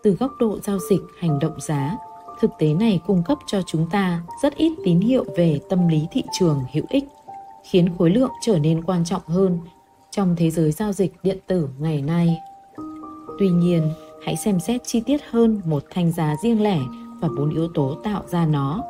từ 0.02 0.10
góc 0.10 0.32
độ 0.40 0.58
giao 0.62 0.78
dịch 0.90 1.00
hành 1.18 1.38
động 1.38 1.60
giá, 1.60 1.96
thực 2.40 2.50
tế 2.58 2.74
này 2.74 3.00
cung 3.06 3.22
cấp 3.26 3.38
cho 3.46 3.62
chúng 3.66 3.90
ta 3.90 4.22
rất 4.42 4.56
ít 4.56 4.72
tín 4.84 5.00
hiệu 5.00 5.24
về 5.36 5.60
tâm 5.68 5.88
lý 5.88 6.06
thị 6.12 6.22
trường 6.38 6.60
hữu 6.72 6.84
ích 6.88 7.04
khiến 7.64 7.88
khối 7.98 8.10
lượng 8.10 8.30
trở 8.42 8.58
nên 8.58 8.82
quan 8.84 9.04
trọng 9.04 9.22
hơn 9.26 9.58
trong 10.16 10.36
thế 10.36 10.50
giới 10.50 10.72
giao 10.72 10.92
dịch 10.92 11.12
điện 11.22 11.38
tử 11.46 11.68
ngày 11.78 12.02
nay. 12.02 12.38
Tuy 13.38 13.48
nhiên, 13.48 13.92
hãy 14.24 14.36
xem 14.36 14.60
xét 14.60 14.80
chi 14.84 15.00
tiết 15.00 15.20
hơn 15.30 15.60
một 15.64 15.84
thanh 15.90 16.12
giá 16.12 16.34
riêng 16.42 16.62
lẻ 16.62 16.78
và 17.20 17.28
bốn 17.36 17.54
yếu 17.54 17.68
tố 17.74 17.96
tạo 18.04 18.22
ra 18.28 18.46
nó. 18.46 18.82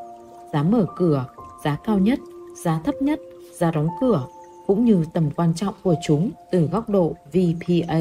Giá 0.52 0.62
mở 0.62 0.86
cửa, 0.96 1.26
giá 1.64 1.76
cao 1.84 1.98
nhất, 1.98 2.18
giá 2.64 2.80
thấp 2.84 2.94
nhất, 3.00 3.20
giá 3.58 3.70
đóng 3.70 3.88
cửa 4.00 4.26
cũng 4.66 4.84
như 4.84 5.04
tầm 5.12 5.30
quan 5.36 5.54
trọng 5.54 5.74
của 5.82 5.94
chúng 6.06 6.30
từ 6.50 6.66
góc 6.72 6.88
độ 6.88 7.14
VPA. 7.32 8.00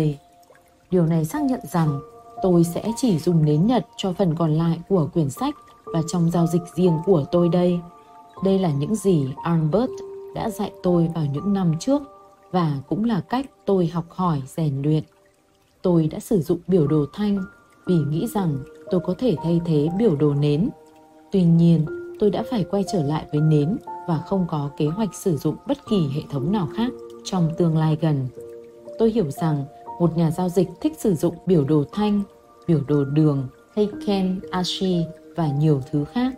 Điều 0.92 1.06
này 1.06 1.26
xác 1.26 1.42
nhận 1.42 1.60
rằng 1.72 2.00
tôi 2.42 2.64
sẽ 2.64 2.84
chỉ 2.98 3.20
dùng 3.20 3.46
nến 3.46 3.68
nhật 3.68 3.86
cho 3.98 4.14
phần 4.14 4.36
còn 4.36 4.54
lại 4.54 4.80
của 4.90 5.10
quyển 5.14 5.30
sách 5.30 5.56
và 5.86 6.02
trong 6.08 6.32
giao 6.32 6.48
dịch 6.48 6.64
riêng 6.76 6.98
của 7.06 7.26
tôi 7.32 7.50
đây. 7.50 7.80
Đây 8.44 8.60
là 8.60 8.72
những 8.72 8.96
gì 8.96 9.28
Albert 9.44 9.92
đã 10.36 10.50
dạy 10.50 10.72
tôi 10.84 11.10
vào 11.16 11.26
những 11.34 11.54
năm 11.54 11.74
trước 11.80 12.13
và 12.54 12.80
cũng 12.88 13.06
là 13.06 13.22
cách 13.22 13.46
tôi 13.66 13.88
học 13.88 14.06
hỏi 14.10 14.42
rèn 14.46 14.82
luyện. 14.82 15.04
Tôi 15.82 16.08
đã 16.08 16.20
sử 16.20 16.42
dụng 16.42 16.60
biểu 16.68 16.88
đồ 16.88 17.06
thanh 17.14 17.44
vì 17.86 17.96
nghĩ 17.96 18.28
rằng 18.28 18.58
tôi 18.92 19.02
có 19.02 19.16
thể 19.18 19.36
thay 19.44 19.62
thế 19.66 19.90
biểu 19.98 20.16
đồ 20.16 20.34
nến. 20.34 20.70
Tuy 21.32 21.44
nhiên, 21.44 21.86
tôi 22.20 22.30
đã 22.30 22.44
phải 22.52 22.64
quay 22.64 22.84
trở 22.94 23.04
lại 23.04 23.26
với 23.32 23.42
nến 23.42 23.78
và 24.08 24.18
không 24.18 24.46
có 24.50 24.70
kế 24.78 24.86
hoạch 24.86 25.16
sử 25.16 25.38
dụng 25.38 25.56
bất 25.68 25.78
kỳ 25.90 26.10
hệ 26.16 26.22
thống 26.32 26.52
nào 26.52 26.70
khác 26.76 26.92
trong 27.24 27.50
tương 27.58 27.78
lai 27.78 27.98
gần. 28.02 28.28
Tôi 29.00 29.12
hiểu 29.12 29.32
rằng 29.32 29.66
một 30.00 30.18
nhà 30.18 30.32
giao 30.32 30.50
dịch 30.50 30.68
thích 30.82 30.94
sử 31.00 31.16
dụng 31.16 31.36
biểu 31.46 31.64
đồ 31.64 31.84
thanh, 31.92 32.22
biểu 32.68 32.82
đồ 32.88 33.04
đường, 33.06 33.48
Heiken, 33.76 34.40
Ashi 34.52 35.06
và 35.36 35.48
nhiều 35.48 35.82
thứ 35.92 36.06
khác. 36.06 36.34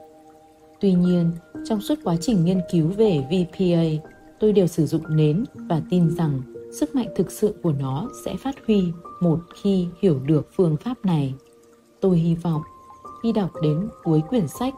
Tuy 0.79 0.93
nhiên, 0.93 1.31
trong 1.65 1.81
suốt 1.81 1.95
quá 2.03 2.15
trình 2.21 2.45
nghiên 2.45 2.61
cứu 2.71 2.87
về 2.87 3.23
VPA, 3.29 4.09
tôi 4.39 4.53
đều 4.53 4.67
sử 4.67 4.85
dụng 4.85 5.15
nến 5.15 5.43
và 5.55 5.81
tin 5.89 6.15
rằng 6.15 6.41
sức 6.79 6.95
mạnh 6.95 7.07
thực 7.15 7.31
sự 7.31 7.55
của 7.63 7.71
nó 7.71 8.09
sẽ 8.25 8.35
phát 8.35 8.55
huy 8.67 8.91
một 9.21 9.39
khi 9.55 9.87
hiểu 10.01 10.19
được 10.19 10.49
phương 10.55 10.77
pháp 10.77 11.05
này. 11.05 11.33
Tôi 11.99 12.17
hy 12.17 12.35
vọng 12.35 12.61
khi 13.23 13.31
đọc 13.31 13.49
đến 13.61 13.89
cuối 14.03 14.21
quyển 14.29 14.47
sách, 14.47 14.73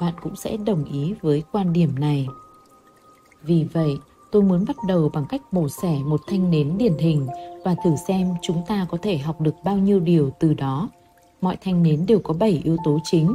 bạn 0.00 0.14
cũng 0.22 0.36
sẽ 0.36 0.56
đồng 0.56 0.84
ý 0.84 1.14
với 1.22 1.42
quan 1.52 1.72
điểm 1.72 1.90
này. 1.98 2.28
Vì 3.42 3.66
vậy, 3.72 3.98
tôi 4.30 4.42
muốn 4.42 4.64
bắt 4.68 4.76
đầu 4.88 5.10
bằng 5.12 5.24
cách 5.28 5.42
mổ 5.50 5.68
xẻ 5.68 5.98
một 6.04 6.20
thanh 6.26 6.50
nến 6.50 6.78
điển 6.78 6.98
hình 6.98 7.26
và 7.64 7.76
thử 7.84 7.90
xem 8.08 8.28
chúng 8.42 8.62
ta 8.68 8.86
có 8.90 8.98
thể 9.02 9.18
học 9.18 9.40
được 9.40 9.54
bao 9.64 9.78
nhiêu 9.78 10.00
điều 10.00 10.30
từ 10.40 10.54
đó. 10.54 10.88
Mọi 11.40 11.56
thanh 11.60 11.82
nến 11.82 12.06
đều 12.06 12.18
có 12.18 12.34
7 12.34 12.60
yếu 12.64 12.76
tố 12.84 12.98
chính: 13.04 13.34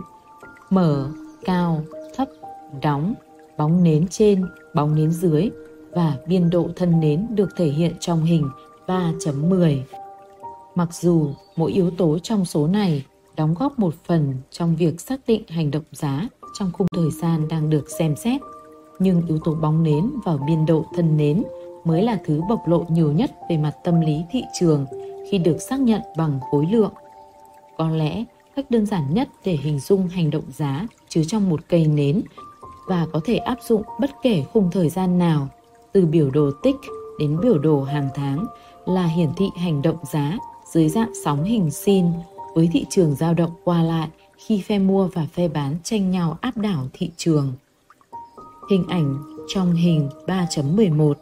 mở, 0.69 1.09
cao, 1.43 1.83
thấp, 2.15 2.27
đóng, 2.81 3.13
bóng 3.57 3.83
nến 3.83 4.07
trên, 4.07 4.45
bóng 4.73 4.95
nến 4.95 5.11
dưới 5.11 5.49
và 5.91 6.17
biên 6.27 6.49
độ 6.49 6.69
thân 6.75 6.99
nến 6.99 7.27
được 7.29 7.49
thể 7.57 7.65
hiện 7.65 7.93
trong 7.99 8.23
hình 8.23 8.49
3.10. 8.87 9.77
Mặc 10.75 10.89
dù 10.91 11.29
mỗi 11.55 11.71
yếu 11.71 11.91
tố 11.91 12.19
trong 12.19 12.45
số 12.45 12.67
này 12.67 13.05
đóng 13.35 13.55
góp 13.59 13.79
một 13.79 13.93
phần 14.05 14.35
trong 14.51 14.75
việc 14.75 15.01
xác 15.01 15.19
định 15.27 15.43
hành 15.47 15.71
động 15.71 15.83
giá 15.91 16.27
trong 16.53 16.71
khung 16.71 16.87
thời 16.95 17.11
gian 17.11 17.47
đang 17.47 17.69
được 17.69 17.89
xem 17.99 18.15
xét, 18.15 18.41
nhưng 18.99 19.27
yếu 19.27 19.39
tố 19.39 19.55
bóng 19.55 19.83
nến 19.83 20.09
và 20.25 20.37
biên 20.47 20.65
độ 20.65 20.85
thân 20.95 21.17
nến 21.17 21.43
mới 21.83 22.03
là 22.03 22.19
thứ 22.25 22.41
bộc 22.49 22.67
lộ 22.67 22.85
nhiều 22.89 23.11
nhất 23.11 23.31
về 23.49 23.57
mặt 23.57 23.73
tâm 23.83 24.01
lý 24.01 24.21
thị 24.31 24.43
trường 24.59 24.85
khi 25.31 25.37
được 25.37 25.61
xác 25.61 25.79
nhận 25.79 26.01
bằng 26.17 26.39
khối 26.51 26.65
lượng. 26.71 26.93
Có 27.77 27.89
lẽ 27.89 28.23
cách 28.55 28.65
đơn 28.71 28.85
giản 28.85 29.13
nhất 29.13 29.29
để 29.45 29.53
hình 29.53 29.79
dung 29.79 30.07
hành 30.07 30.29
động 30.29 30.43
giá 30.51 30.87
chứa 31.09 31.23
trong 31.27 31.49
một 31.49 31.61
cây 31.67 31.87
nến 31.87 32.21
và 32.87 33.07
có 33.13 33.19
thể 33.25 33.37
áp 33.37 33.57
dụng 33.67 33.83
bất 33.99 34.11
kể 34.23 34.43
khung 34.53 34.69
thời 34.71 34.89
gian 34.89 35.17
nào, 35.19 35.47
từ 35.91 36.05
biểu 36.05 36.29
đồ 36.29 36.51
tích 36.63 36.75
đến 37.19 37.37
biểu 37.41 37.57
đồ 37.57 37.83
hàng 37.83 38.09
tháng 38.15 38.45
là 38.85 39.05
hiển 39.05 39.29
thị 39.37 39.45
hành 39.55 39.81
động 39.81 39.97
giá 40.11 40.37
dưới 40.73 40.89
dạng 40.89 41.11
sóng 41.23 41.43
hình 41.43 41.71
sin 41.71 42.05
với 42.55 42.69
thị 42.73 42.85
trường 42.89 43.15
dao 43.15 43.33
động 43.33 43.51
qua 43.63 43.83
lại 43.83 44.09
khi 44.37 44.61
phe 44.61 44.79
mua 44.79 45.07
và 45.07 45.27
phe 45.33 45.47
bán 45.47 45.75
tranh 45.83 46.11
nhau 46.11 46.37
áp 46.41 46.57
đảo 46.57 46.87
thị 46.93 47.09
trường. 47.17 47.53
Hình 48.69 48.85
ảnh 48.87 49.17
trong 49.47 49.73
hình 49.73 50.09
3.11 50.27 51.13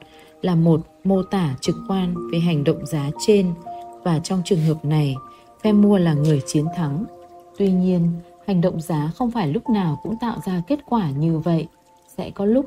là 0.41 0.56
một 0.56 0.82
mô 1.04 1.24
tả 1.24 1.56
trực 1.62 1.76
quan 1.88 2.30
về 2.32 2.39
hành 2.39 2.63
động 2.63 2.86
giá 2.86 3.10
trên 3.26 3.54
và 4.04 4.19
trong 4.19 4.41
trường 4.45 4.62
hợp 4.62 4.86
này, 4.86 5.15
phe 5.63 5.71
mua 5.71 5.97
là 5.97 6.13
người 6.13 6.41
chiến 6.45 6.65
thắng. 6.76 7.06
Tuy 7.58 7.71
nhiên, 7.71 8.12
hành 8.47 8.62
động 8.62 8.82
giá 8.82 9.12
không 9.15 9.32
phải 9.32 9.47
lúc 9.47 9.69
nào 9.69 9.99
cũng 10.04 10.17
tạo 10.21 10.38
ra 10.45 10.62
kết 10.67 10.80
quả 10.86 11.12
như 11.12 11.39
vậy. 11.39 11.67
Sẽ 12.17 12.30
có 12.30 12.45
lúc 12.45 12.65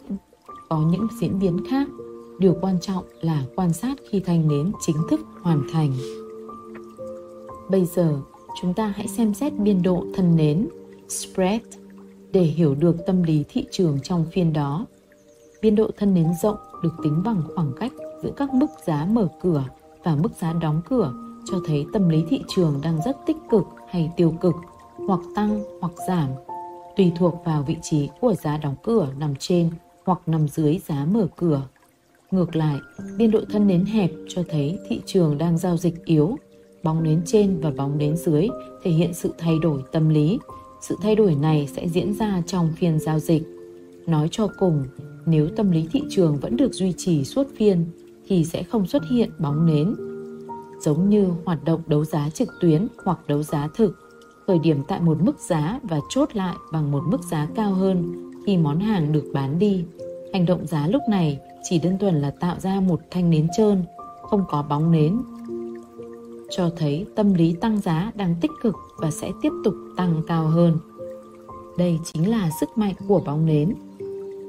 có 0.68 0.78
những 0.78 1.08
diễn 1.20 1.38
biến 1.38 1.58
khác. 1.70 1.88
Điều 2.38 2.56
quan 2.60 2.80
trọng 2.80 3.04
là 3.20 3.42
quan 3.56 3.72
sát 3.72 3.96
khi 4.10 4.20
thanh 4.20 4.48
nến 4.48 4.72
chính 4.80 4.96
thức 5.10 5.20
hoàn 5.42 5.62
thành. 5.72 5.92
Bây 7.68 7.84
giờ, 7.84 8.20
chúng 8.60 8.74
ta 8.74 8.92
hãy 8.96 9.08
xem 9.08 9.34
xét 9.34 9.52
biên 9.58 9.82
độ 9.82 10.04
thân 10.14 10.37
nến, 10.37 10.68
spread, 11.08 11.60
để 12.32 12.42
hiểu 12.42 12.74
được 12.74 12.96
tâm 13.06 13.22
lý 13.22 13.44
thị 13.48 13.66
trường 13.70 13.98
trong 14.02 14.26
phiên 14.32 14.52
đó. 14.52 14.87
Biên 15.62 15.74
độ 15.74 15.90
thân 15.96 16.14
nến 16.14 16.26
rộng 16.42 16.56
được 16.82 16.94
tính 17.02 17.22
bằng 17.24 17.42
khoảng 17.54 17.72
cách 17.80 17.92
giữa 18.22 18.30
các 18.37 18.54
mức 18.54 18.66
giá 18.87 19.06
mở 19.10 19.28
cửa 19.42 19.64
và 20.04 20.16
mức 20.16 20.32
giá 20.40 20.52
đóng 20.52 20.80
cửa 20.88 21.14
cho 21.44 21.60
thấy 21.66 21.87
tâm 21.92 22.08
lý 22.08 22.24
thị 22.28 22.42
trường 22.48 22.80
đang 22.82 23.00
rất 23.04 23.16
tích 23.26 23.37
cực 23.50 23.64
hay 23.88 24.12
tiêu 24.16 24.34
cực, 24.40 24.54
hoặc 25.07 25.21
tăng 25.35 25.62
hoặc 25.81 25.93
giảm, 26.09 26.29
tùy 26.97 27.12
thuộc 27.17 27.43
vào 27.45 27.62
vị 27.62 27.77
trí 27.83 28.09
của 28.21 28.35
giá 28.35 28.59
đóng 28.59 28.77
cửa 28.83 29.09
nằm 29.19 29.35
trên 29.38 29.71
hoặc 30.05 30.19
nằm 30.27 30.49
dưới 30.49 30.81
giá 30.87 31.05
mở 31.05 31.27
cửa. 31.37 31.62
Ngược 32.31 32.57
lại, 32.57 32.79
biên 33.17 33.31
độ 33.31 33.40
thân 33.51 33.67
nến 33.67 33.85
hẹp 33.85 34.11
cho 34.29 34.43
thấy 34.49 34.79
thị 34.88 35.01
trường 35.07 35.38
đang 35.38 35.59
giao 35.59 35.77
dịch 35.77 36.05
yếu, 36.05 36.37
bóng 36.83 37.03
nến 37.03 37.23
trên 37.27 37.61
và 37.61 37.71
bóng 37.71 37.99
nến 37.99 38.17
dưới 38.17 38.49
thể 38.83 38.90
hiện 38.90 39.14
sự 39.14 39.35
thay 39.38 39.59
đổi 39.62 39.83
tâm 39.93 40.09
lý. 40.09 40.38
Sự 40.81 40.97
thay 41.03 41.14
đổi 41.17 41.35
này 41.35 41.69
sẽ 41.77 41.88
diễn 41.88 42.14
ra 42.14 42.43
trong 42.47 42.73
phiên 42.77 42.99
giao 42.99 43.19
dịch. 43.19 43.43
Nói 44.07 44.29
cho 44.31 44.49
cùng, 44.59 44.85
nếu 45.27 45.49
tâm 45.57 45.71
lý 45.71 45.87
thị 45.93 46.03
trường 46.11 46.37
vẫn 46.37 46.57
được 46.57 46.73
duy 46.73 46.93
trì 46.97 47.25
suốt 47.25 47.47
phiên 47.57 47.85
thì 48.27 48.45
sẽ 48.45 48.62
không 48.62 48.87
xuất 48.87 49.03
hiện 49.11 49.31
bóng 49.38 49.67
nến. 49.67 49.95
Giống 50.81 51.09
như 51.09 51.29
hoạt 51.45 51.64
động 51.64 51.81
đấu 51.87 52.05
giá 52.05 52.31
trực 52.31 52.49
tuyến 52.61 52.87
hoặc 53.05 53.19
đấu 53.27 53.43
giá 53.43 53.69
thực, 53.77 54.04
khởi 54.46 54.59
điểm 54.59 54.83
tại 54.88 55.00
một 55.00 55.22
mức 55.22 55.38
giá 55.38 55.80
và 55.83 56.00
chốt 56.09 56.37
lại 56.37 56.57
bằng 56.72 56.90
một 56.90 57.02
mức 57.07 57.22
giá 57.22 57.48
cao 57.54 57.74
hơn 57.74 58.30
khi 58.46 58.57
món 58.57 58.80
hàng 58.80 59.12
được 59.12 59.24
bán 59.33 59.59
đi. 59.59 59.85
Hành 60.33 60.46
động 60.46 60.66
giá 60.66 60.87
lúc 60.87 61.02
này 61.09 61.40
chỉ 61.62 61.78
đơn 61.78 61.98
thuần 61.98 62.14
là 62.14 62.30
tạo 62.40 62.57
ra 62.61 62.80
một 62.80 63.00
thanh 63.11 63.30
nến 63.30 63.48
trơn, 63.57 63.85
không 64.22 64.44
có 64.48 64.62
bóng 64.62 64.92
nến. 64.92 65.22
Cho 66.50 66.70
thấy 66.76 67.07
tâm 67.16 67.35
lý 67.35 67.54
tăng 67.61 67.80
giá 67.80 68.12
đang 68.14 68.35
tích 68.40 68.50
cực 68.62 68.74
và 68.96 69.11
sẽ 69.11 69.30
tiếp 69.42 69.52
tục 69.64 69.74
tăng 69.96 70.22
cao 70.26 70.46
hơn. 70.46 70.78
Đây 71.78 71.98
chính 72.04 72.30
là 72.30 72.50
sức 72.61 72.68
mạnh 72.78 72.94
của 73.09 73.20
bóng 73.26 73.46
nến 73.46 73.74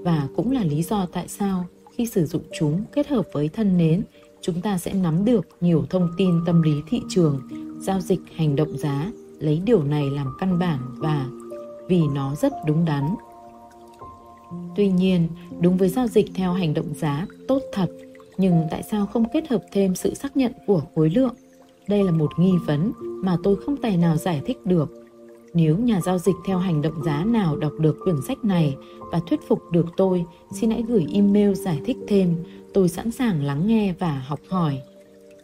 và 0.03 0.27
cũng 0.35 0.51
là 0.51 0.63
lý 0.63 0.83
do 0.83 1.05
tại 1.11 1.27
sao 1.27 1.65
khi 1.91 2.05
sử 2.05 2.25
dụng 2.25 2.43
chúng 2.59 2.83
kết 2.93 3.07
hợp 3.07 3.25
với 3.33 3.47
thân 3.49 3.77
nến 3.77 4.03
chúng 4.41 4.61
ta 4.61 4.77
sẽ 4.77 4.93
nắm 4.93 5.25
được 5.25 5.47
nhiều 5.61 5.85
thông 5.89 6.09
tin 6.17 6.39
tâm 6.45 6.61
lý 6.61 6.73
thị 6.89 7.01
trường 7.09 7.39
giao 7.79 8.01
dịch 8.01 8.19
hành 8.35 8.55
động 8.55 8.77
giá 8.77 9.11
lấy 9.39 9.61
điều 9.65 9.83
này 9.83 10.09
làm 10.09 10.27
căn 10.39 10.59
bản 10.59 10.79
và 10.97 11.25
vì 11.87 12.01
nó 12.13 12.35
rất 12.35 12.53
đúng 12.65 12.85
đắn 12.85 13.15
tuy 14.75 14.89
nhiên 14.89 15.27
đúng 15.59 15.77
với 15.77 15.89
giao 15.89 16.07
dịch 16.07 16.25
theo 16.33 16.53
hành 16.53 16.73
động 16.73 16.93
giá 16.93 17.25
tốt 17.47 17.61
thật 17.73 17.87
nhưng 18.37 18.67
tại 18.71 18.83
sao 18.91 19.05
không 19.05 19.25
kết 19.33 19.47
hợp 19.47 19.63
thêm 19.71 19.95
sự 19.95 20.13
xác 20.13 20.37
nhận 20.37 20.51
của 20.67 20.81
khối 20.95 21.09
lượng 21.09 21.35
đây 21.87 22.03
là 22.03 22.11
một 22.11 22.31
nghi 22.37 22.53
vấn 22.65 22.91
mà 23.01 23.37
tôi 23.43 23.55
không 23.65 23.77
tài 23.77 23.97
nào 23.97 24.17
giải 24.17 24.41
thích 24.45 24.65
được 24.65 25.05
nếu 25.55 25.77
nhà 25.77 26.01
giao 26.01 26.17
dịch 26.17 26.35
theo 26.45 26.57
hành 26.57 26.81
động 26.81 27.03
giá 27.03 27.23
nào 27.25 27.55
đọc 27.55 27.71
được 27.79 27.97
quyển 28.03 28.15
sách 28.27 28.45
này 28.45 28.75
và 29.11 29.19
thuyết 29.27 29.39
phục 29.47 29.71
được 29.71 29.85
tôi, 29.97 30.25
xin 30.51 30.71
hãy 30.71 30.83
gửi 30.87 31.05
email 31.13 31.53
giải 31.53 31.81
thích 31.85 31.97
thêm. 32.07 32.35
Tôi 32.73 32.89
sẵn 32.89 33.11
sàng 33.11 33.43
lắng 33.43 33.67
nghe 33.67 33.93
và 33.99 34.23
học 34.27 34.39
hỏi. 34.49 34.79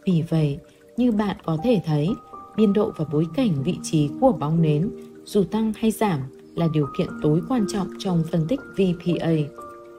Vì 0.06 0.22
vậy, 0.28 0.58
như 0.96 1.12
bạn 1.12 1.36
có 1.44 1.56
thể 1.64 1.80
thấy, 1.86 2.08
biên 2.56 2.72
độ 2.72 2.92
và 2.96 3.04
bối 3.12 3.26
cảnh 3.34 3.62
vị 3.62 3.76
trí 3.82 4.10
của 4.20 4.32
bóng 4.32 4.62
nến, 4.62 4.90
dù 5.24 5.44
tăng 5.44 5.72
hay 5.76 5.90
giảm, 5.90 6.20
là 6.54 6.68
điều 6.72 6.86
kiện 6.98 7.08
tối 7.22 7.40
quan 7.48 7.66
trọng 7.68 7.88
trong 7.98 8.22
phân 8.30 8.46
tích 8.48 8.60
VPA. 8.76 9.32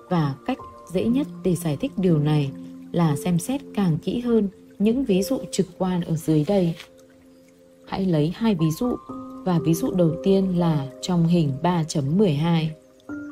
Và 0.09 0.35
cách 0.45 0.57
dễ 0.93 1.05
nhất 1.05 1.27
để 1.43 1.55
giải 1.55 1.77
thích 1.77 1.91
điều 1.97 2.19
này 2.19 2.51
là 2.91 3.15
xem 3.15 3.39
xét 3.39 3.61
càng 3.75 3.97
kỹ 3.97 4.19
hơn 4.19 4.49
những 4.79 5.05
ví 5.05 5.23
dụ 5.23 5.37
trực 5.51 5.65
quan 5.77 6.01
ở 6.01 6.15
dưới 6.15 6.45
đây. 6.47 6.75
Hãy 7.87 8.05
lấy 8.05 8.33
hai 8.35 8.55
ví 8.55 8.71
dụ 8.79 8.95
và 9.45 9.59
ví 9.59 9.73
dụ 9.73 9.91
đầu 9.91 10.11
tiên 10.23 10.59
là 10.59 10.87
trong 11.01 11.27
hình 11.27 11.51
3.12. 11.63 12.65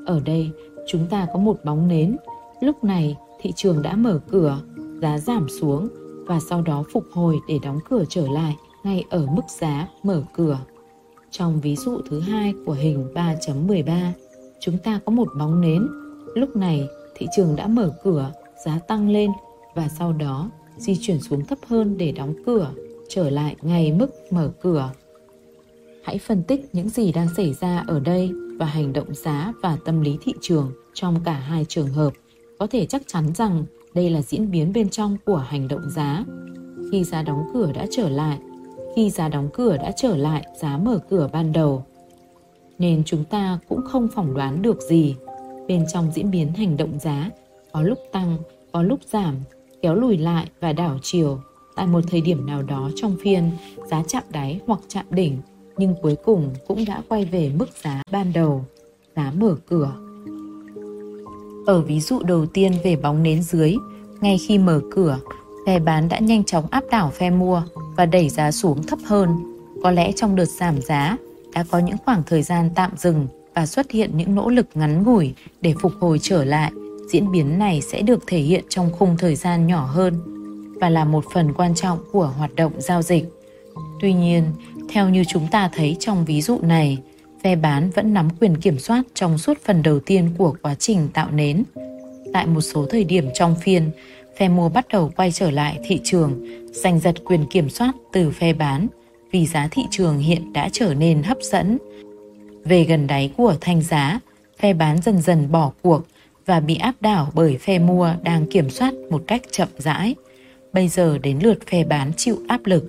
Ở 0.05 0.19
đây, 0.25 0.49
chúng 0.88 1.07
ta 1.10 1.27
có 1.34 1.39
một 1.39 1.57
bóng 1.65 1.88
nến. 1.88 2.17
Lúc 2.62 2.84
này, 2.84 3.15
thị 3.41 3.51
trường 3.55 3.81
đã 3.81 3.95
mở 3.95 4.19
cửa, 4.29 4.62
giá 5.01 5.17
giảm 5.17 5.49
xuống 5.49 5.88
và 6.25 6.39
sau 6.39 6.62
đó 6.62 6.84
phục 6.93 7.03
hồi 7.12 7.39
để 7.47 7.60
đóng 7.63 7.79
cửa 7.89 8.03
trở 8.10 8.27
lại 8.27 8.55
ngay 8.84 9.04
ở 9.10 9.26
mức 9.26 9.41
giá 9.60 9.88
mở 10.04 10.24
cửa. 10.34 10.60
Trong 11.32 11.62
ví 11.62 11.76
dụ 11.76 12.02
thứ 12.10 12.20
hai 12.20 12.54
của 12.65 12.74
hình 12.74 13.08
3.13, 13.13 14.12
chúng 14.60 14.78
ta 14.78 15.00
có 15.06 15.12
một 15.12 15.28
bóng 15.39 15.62
nến. 15.62 15.88
Lúc 16.36 16.56
này, 16.56 16.88
thị 17.15 17.28
trường 17.36 17.56
đã 17.56 17.67
mở 17.67 17.94
cửa, 18.04 18.32
giá 18.65 18.80
tăng 18.80 19.10
lên 19.10 19.32
và 19.76 19.89
sau 19.89 20.13
đó 20.13 20.50
di 20.78 20.98
chuyển 21.02 21.22
xuống 21.22 21.46
thấp 21.46 21.58
hơn 21.67 21.98
để 21.98 22.12
đóng 22.12 22.34
cửa, 22.46 22.72
trở 23.10 23.30
lại 23.30 23.56
ngay 23.62 23.91
mức 23.91 24.10
mở 24.32 24.52
cửa 24.62 24.91
hãy 26.04 26.17
phân 26.17 26.44
tích 26.44 26.70
những 26.74 26.89
gì 26.89 27.12
đang 27.12 27.28
xảy 27.38 27.54
ra 27.54 27.84
ở 27.88 28.00
đây 28.00 28.32
và 28.60 28.65
hành 28.65 28.94
động 28.94 29.13
giá 29.13 29.54
và 29.62 29.78
tâm 29.86 30.02
lý 30.02 30.17
thị 30.22 30.34
trường 30.41 30.72
trong 30.94 31.24
cả 31.26 31.34
hai 31.34 31.65
trường 31.70 31.88
hợp 31.88 32.13
có 32.60 32.67
thể 32.67 32.86
chắc 32.86 33.02
chắn 33.08 33.34
rằng 33.36 33.65
đây 33.94 34.10
là 34.10 34.22
diễn 34.22 34.52
biến 34.52 34.74
bên 34.74 34.89
trong 34.89 35.17
của 35.26 35.38
hành 35.38 35.67
động 35.67 35.89
giá 35.89 36.24
khi 36.91 37.04
giá 37.04 37.22
đóng 37.22 37.44
cửa 37.54 37.72
đã 37.76 37.86
trở 37.91 38.10
lại 38.10 38.39
khi 38.95 39.10
giá 39.10 39.30
đóng 39.30 39.49
cửa 39.54 39.77
đã 39.77 39.91
trở 39.91 40.17
lại 40.17 40.45
giá 40.56 40.77
mở 40.77 40.99
cửa 41.10 41.30
ban 41.34 41.51
đầu. 41.51 41.84
Nên 42.80 43.04
chúng 43.06 43.23
ta 43.23 43.60
cũng 43.69 43.82
không 43.86 44.08
phỏng 44.15 44.34
đoán 44.34 44.62
được 44.62 44.82
gì. 44.82 45.15
Bên 45.67 45.86
trong 45.93 46.12
diễn 46.12 46.32
biến 46.32 46.54
hành 46.54 46.77
động 46.77 46.99
giá 46.99 47.30
có 47.71 47.82
lúc 47.82 47.99
tăng 48.12 48.38
có 48.71 48.84
lúc 48.84 48.99
giảm 49.06 49.36
kéo 49.82 49.95
lùi 49.95 50.17
lại 50.17 50.47
và 50.60 50.73
đảo 50.73 50.99
chiều. 51.01 51.39
Tại 51.75 51.88
một 51.88 52.01
thời 52.12 52.21
điểm 52.21 52.45
nào 52.45 52.63
đó 52.63 52.89
trong 52.95 53.17
phiên 53.23 53.51
giá 53.89 54.04
chạm 54.08 54.23
đáy 54.30 54.60
hoặc 54.67 54.80
chạm 54.88 55.06
đỉnh 55.10 55.38
nhưng 55.77 55.95
cuối 56.01 56.15
cùng 56.23 56.49
cũng 56.67 56.86
đã 56.86 57.01
quay 57.08 57.25
về 57.25 57.51
mức 57.60 57.69
giá 57.84 58.04
ban 58.12 58.34
đầu, 58.34 58.65
giá 59.15 59.32
mở 59.38 59.56
cửa. 59.69 59.93
Ở 61.65 61.82
ví 61.82 61.99
dụ 61.99 62.19
đầu 62.19 62.45
tiên 62.45 62.73
về 62.84 62.95
bóng 62.95 63.23
nến 63.23 63.43
dưới, 63.43 63.75
ngay 64.21 64.38
khi 64.38 64.58
mở 64.58 64.82
cửa, 64.91 65.19
phe 65.65 65.80
bán 65.80 66.10
đã 66.10 66.19
nhanh 66.19 66.43
chóng 66.43 66.65
áp 66.71 66.84
đảo 66.91 67.12
phe 67.13 67.30
mua 67.30 67.63
và 67.95 68.06
đẩy 68.06 68.30
giá 68.30 68.52
xuống 68.52 68.84
thấp 68.84 69.00
hơn. 69.06 69.30
Có 69.84 69.91
lẽ 69.91 70.12
trong 70.12 70.36
đợt 70.36 70.45
giảm 70.45 70.82
giá 70.82 71.17
đã 71.54 71.65
có 71.71 71.80
những 71.80 71.97
khoảng 72.06 72.24
thời 72.28 72.41
gian 72.43 72.69
tạm 72.76 72.91
dừng 72.97 73.28
và 73.56 73.65
xuất 73.65 73.91
hiện 73.91 74.17
những 74.17 74.36
nỗ 74.36 74.50
lực 74.50 74.67
ngắn 74.74 75.04
ngủi 75.04 75.34
để 75.62 75.74
phục 75.82 75.91
hồi 76.00 76.19
trở 76.21 76.43
lại. 76.43 76.71
Diễn 77.12 77.32
biến 77.32 77.60
này 77.60 77.82
sẽ 77.82 78.02
được 78.02 78.24
thể 78.28 78.39
hiện 78.39 78.63
trong 78.69 78.91
khung 78.91 79.17
thời 79.17 79.36
gian 79.36 79.67
nhỏ 79.67 79.86
hơn 79.86 80.21
và 80.80 80.89
là 80.89 81.06
một 81.06 81.26
phần 81.34 81.54
quan 81.54 81.76
trọng 81.76 82.00
của 82.12 82.26
hoạt 82.38 82.56
động 82.56 82.74
giao 82.78 83.02
dịch. 83.02 83.26
Tuy 84.02 84.13
nhiên, 84.13 84.43
theo 84.89 85.10
như 85.10 85.24
chúng 85.28 85.47
ta 85.52 85.69
thấy 85.74 85.97
trong 86.00 86.26
ví 86.26 86.41
dụ 86.41 86.60
này, 86.62 86.97
phe 87.43 87.56
bán 87.56 87.89
vẫn 87.89 88.13
nắm 88.13 88.30
quyền 88.39 88.58
kiểm 88.58 88.80
soát 88.80 89.04
trong 89.13 89.38
suốt 89.38 89.58
phần 89.65 89.84
đầu 89.84 90.00
tiên 90.00 90.30
của 90.38 90.56
quá 90.62 90.76
trình 90.76 91.08
tạo 91.13 91.32
nến. 91.32 91.63
Tại 92.34 92.47
một 92.47 92.62
số 92.62 92.86
thời 92.89 93.04
điểm 93.04 93.30
trong 93.34 93.56
phiên, 93.63 93.91
phe 94.41 94.49
mua 94.49 94.69
bắt 94.69 94.88
đầu 94.88 95.12
quay 95.15 95.32
trở 95.32 95.51
lại 95.51 95.80
thị 95.84 95.99
trường, 96.04 96.45
giành 96.71 96.99
giật 96.99 97.15
quyền 97.25 97.45
kiểm 97.45 97.69
soát 97.69 97.91
từ 98.13 98.32
phe 98.32 98.54
bán 98.54 98.88
vì 99.32 99.45
giá 99.45 99.67
thị 99.71 99.84
trường 99.91 100.17
hiện 100.17 100.54
đã 100.54 100.69
trở 100.71 100.93
nên 100.93 101.23
hấp 101.23 101.38
dẫn. 101.41 101.77
Về 102.65 102.84
gần 102.84 103.08
đáy 103.08 103.32
của 103.38 103.56
thanh 103.62 103.82
giá, 103.82 104.19
phe 104.60 104.73
bán 104.73 105.01
dần 105.01 105.21
dần 105.21 105.51
bỏ 105.51 105.71
cuộc 105.82 106.01
và 106.45 106.60
bị 106.60 106.75
áp 106.75 106.95
đảo 107.01 107.32
bởi 107.34 107.58
phe 107.58 107.80
mua 107.80 108.13
đang 108.23 108.45
kiểm 108.45 108.69
soát 108.69 108.93
một 109.10 109.23
cách 109.27 109.41
chậm 109.51 109.67
rãi. 109.77 110.15
Bây 110.73 110.88
giờ 110.88 111.17
đến 111.17 111.39
lượt 111.43 111.67
phe 111.67 111.84
bán 111.84 112.12
chịu 112.17 112.38
áp 112.47 112.62
lực 112.65 112.84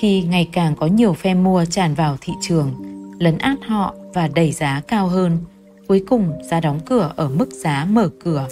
khi 0.00 0.22
ngày 0.22 0.48
càng 0.52 0.76
có 0.76 0.86
nhiều 0.86 1.12
phe 1.12 1.34
mua 1.34 1.64
tràn 1.64 1.94
vào 1.94 2.16
thị 2.20 2.32
trường, 2.42 2.74
lấn 3.18 3.38
át 3.38 3.58
họ 3.66 3.94
và 4.12 4.28
đẩy 4.34 4.52
giá 4.52 4.82
cao 4.88 5.06
hơn. 5.06 5.38
Cuối 5.88 6.04
cùng 6.08 6.32
giá 6.50 6.60
đóng 6.60 6.80
cửa 6.86 7.12
ở 7.16 7.28
mức 7.28 7.48
giá 7.52 7.86
mở 7.90 8.08
cửa. 8.24 8.48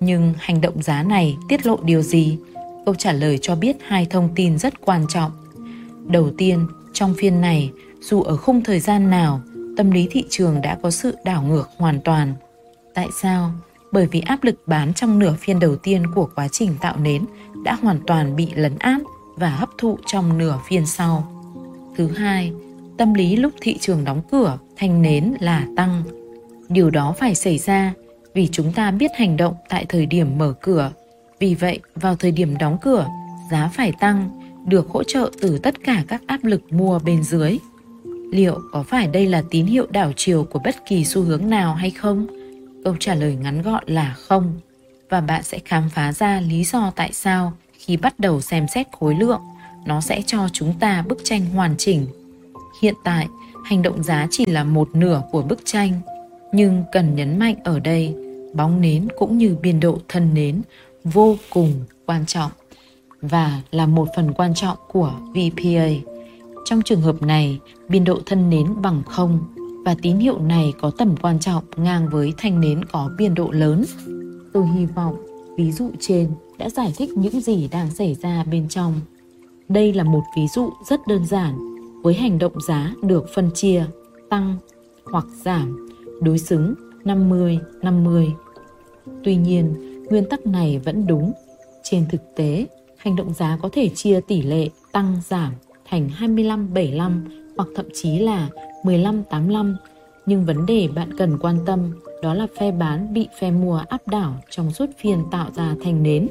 Nhưng 0.00 0.34
hành 0.38 0.60
động 0.60 0.82
giá 0.82 1.02
này 1.02 1.36
tiết 1.48 1.66
lộ 1.66 1.78
điều 1.82 2.02
gì? 2.02 2.38
Câu 2.86 2.94
trả 2.94 3.12
lời 3.12 3.38
cho 3.42 3.54
biết 3.54 3.76
hai 3.86 4.06
thông 4.10 4.28
tin 4.34 4.58
rất 4.58 4.80
quan 4.80 5.06
trọng. 5.08 5.30
Đầu 6.06 6.30
tiên, 6.38 6.66
trong 6.92 7.14
phiên 7.18 7.40
này, 7.40 7.70
dù 8.00 8.22
ở 8.22 8.36
khung 8.36 8.64
thời 8.64 8.80
gian 8.80 9.10
nào, 9.10 9.40
tâm 9.76 9.90
lý 9.90 10.08
thị 10.10 10.24
trường 10.28 10.60
đã 10.62 10.78
có 10.82 10.90
sự 10.90 11.16
đảo 11.24 11.42
ngược 11.42 11.68
hoàn 11.76 12.00
toàn. 12.00 12.34
Tại 12.94 13.06
sao? 13.22 13.52
Bởi 13.92 14.06
vì 14.06 14.20
áp 14.20 14.44
lực 14.44 14.62
bán 14.66 14.94
trong 14.94 15.18
nửa 15.18 15.34
phiên 15.40 15.60
đầu 15.60 15.76
tiên 15.76 16.02
của 16.14 16.28
quá 16.34 16.48
trình 16.48 16.74
tạo 16.80 16.96
nến 16.96 17.24
đã 17.64 17.74
hoàn 17.82 18.00
toàn 18.06 18.36
bị 18.36 18.48
lấn 18.54 18.78
át 18.78 19.00
và 19.36 19.50
hấp 19.50 19.68
thụ 19.78 19.98
trong 20.06 20.38
nửa 20.38 20.58
phiên 20.68 20.86
sau. 20.86 21.32
Thứ 21.96 22.06
hai, 22.06 22.52
tâm 22.96 23.14
lý 23.14 23.36
lúc 23.36 23.52
thị 23.60 23.78
trường 23.78 24.04
đóng 24.04 24.22
cửa 24.30 24.58
thành 24.76 25.02
nến 25.02 25.34
là 25.40 25.66
tăng. 25.76 26.02
Điều 26.68 26.90
đó 26.90 27.14
phải 27.18 27.34
xảy 27.34 27.58
ra 27.58 27.94
vì 28.34 28.48
chúng 28.52 28.72
ta 28.72 28.90
biết 28.90 29.10
hành 29.18 29.36
động 29.36 29.54
tại 29.68 29.86
thời 29.88 30.06
điểm 30.06 30.38
mở 30.38 30.54
cửa. 30.60 30.92
Vì 31.38 31.54
vậy, 31.54 31.80
vào 31.94 32.16
thời 32.16 32.30
điểm 32.30 32.58
đóng 32.58 32.78
cửa, 32.82 33.06
giá 33.50 33.70
phải 33.74 33.92
tăng, 34.00 34.30
được 34.66 34.88
hỗ 34.88 35.02
trợ 35.02 35.30
từ 35.40 35.58
tất 35.58 35.74
cả 35.84 36.04
các 36.08 36.22
áp 36.26 36.44
lực 36.44 36.72
mua 36.72 36.98
bên 36.98 37.22
dưới. 37.22 37.58
Liệu 38.32 38.58
có 38.72 38.82
phải 38.82 39.06
đây 39.06 39.26
là 39.26 39.42
tín 39.50 39.66
hiệu 39.66 39.86
đảo 39.90 40.12
chiều 40.16 40.44
của 40.44 40.58
bất 40.64 40.74
kỳ 40.86 41.04
xu 41.04 41.22
hướng 41.22 41.50
nào 41.50 41.74
hay 41.74 41.90
không? 41.90 42.26
Câu 42.84 42.96
trả 43.00 43.14
lời 43.14 43.36
ngắn 43.42 43.62
gọn 43.62 43.84
là 43.86 44.14
không. 44.18 44.60
Và 45.10 45.20
bạn 45.20 45.42
sẽ 45.42 45.58
khám 45.64 45.88
phá 45.88 46.12
ra 46.12 46.40
lý 46.40 46.64
do 46.64 46.92
tại 46.96 47.12
sao 47.12 47.52
khi 47.72 47.96
bắt 47.96 48.18
đầu 48.20 48.40
xem 48.40 48.66
xét 48.68 48.86
khối 48.92 49.14
lượng, 49.14 49.40
nó 49.84 50.00
sẽ 50.00 50.22
cho 50.26 50.48
chúng 50.52 50.74
ta 50.80 51.04
bức 51.08 51.18
tranh 51.24 51.46
hoàn 51.46 51.74
chỉnh. 51.78 52.06
Hiện 52.82 52.94
tại, 53.04 53.26
hành 53.64 53.82
động 53.82 54.02
giá 54.02 54.26
chỉ 54.30 54.46
là 54.46 54.64
một 54.64 54.88
nửa 54.94 55.22
của 55.30 55.42
bức 55.42 55.60
tranh, 55.64 56.00
nhưng 56.52 56.84
cần 56.92 57.14
nhấn 57.14 57.38
mạnh 57.38 57.56
ở 57.64 57.80
đây, 57.80 58.14
bóng 58.54 58.80
nến 58.80 59.08
cũng 59.18 59.38
như 59.38 59.56
biên 59.62 59.80
độ 59.80 59.98
thân 60.08 60.34
nến 60.34 60.62
vô 61.04 61.36
cùng 61.50 61.72
quan 62.06 62.26
trọng 62.26 62.50
và 63.22 63.62
là 63.70 63.86
một 63.86 64.08
phần 64.16 64.32
quan 64.32 64.54
trọng 64.54 64.78
của 64.88 65.12
VPA. 65.30 65.88
Trong 66.64 66.82
trường 66.82 67.00
hợp 67.00 67.22
này, 67.22 67.58
biên 67.88 68.04
độ 68.04 68.18
thân 68.26 68.50
nến 68.50 68.82
bằng 68.82 69.02
không 69.06 69.40
và 69.84 69.94
tín 70.02 70.16
hiệu 70.16 70.38
này 70.38 70.72
có 70.80 70.90
tầm 70.98 71.14
quan 71.22 71.38
trọng 71.38 71.64
ngang 71.76 72.08
với 72.08 72.32
thanh 72.38 72.60
nến 72.60 72.84
có 72.84 73.10
biên 73.18 73.34
độ 73.34 73.50
lớn. 73.50 73.84
Tôi 74.52 74.66
hy 74.66 74.86
vọng 74.86 75.16
ví 75.56 75.72
dụ 75.72 75.90
trên 76.00 76.30
đã 76.58 76.70
giải 76.70 76.92
thích 76.96 77.10
những 77.10 77.40
gì 77.40 77.68
đang 77.68 77.90
xảy 77.90 78.14
ra 78.14 78.44
bên 78.44 78.68
trong. 78.68 79.00
Đây 79.68 79.92
là 79.92 80.04
một 80.04 80.22
ví 80.36 80.42
dụ 80.54 80.70
rất 80.88 81.00
đơn 81.06 81.26
giản 81.26 81.58
với 82.02 82.14
hành 82.14 82.38
động 82.38 82.60
giá 82.68 82.94
được 83.02 83.26
phân 83.34 83.50
chia 83.54 83.84
tăng 84.30 84.56
hoặc 85.04 85.24
giảm 85.44 85.89
đối 86.20 86.38
xứng 86.38 86.74
50-50. 87.04 88.30
Tuy 89.24 89.36
nhiên, 89.36 89.74
nguyên 90.10 90.28
tắc 90.28 90.46
này 90.46 90.80
vẫn 90.84 91.06
đúng. 91.06 91.32
Trên 91.82 92.04
thực 92.10 92.20
tế, 92.36 92.66
hành 92.96 93.16
động 93.16 93.32
giá 93.32 93.58
có 93.62 93.68
thể 93.72 93.88
chia 93.88 94.20
tỷ 94.20 94.42
lệ 94.42 94.68
tăng 94.92 95.20
giảm 95.28 95.52
thành 95.90 96.08
25-75 96.20 97.20
hoặc 97.56 97.68
thậm 97.76 97.86
chí 97.94 98.18
là 98.18 98.48
15-85. 98.82 99.74
Nhưng 100.26 100.44
vấn 100.44 100.66
đề 100.66 100.88
bạn 100.94 101.18
cần 101.18 101.38
quan 101.38 101.58
tâm 101.66 101.92
đó 102.22 102.34
là 102.34 102.46
phe 102.58 102.72
bán 102.72 103.14
bị 103.14 103.28
phe 103.40 103.50
mua 103.50 103.82
áp 103.88 104.08
đảo 104.08 104.34
trong 104.50 104.70
suốt 104.70 104.86
phiên 104.98 105.24
tạo 105.30 105.50
ra 105.54 105.74
thành 105.84 106.02
nến. 106.02 106.28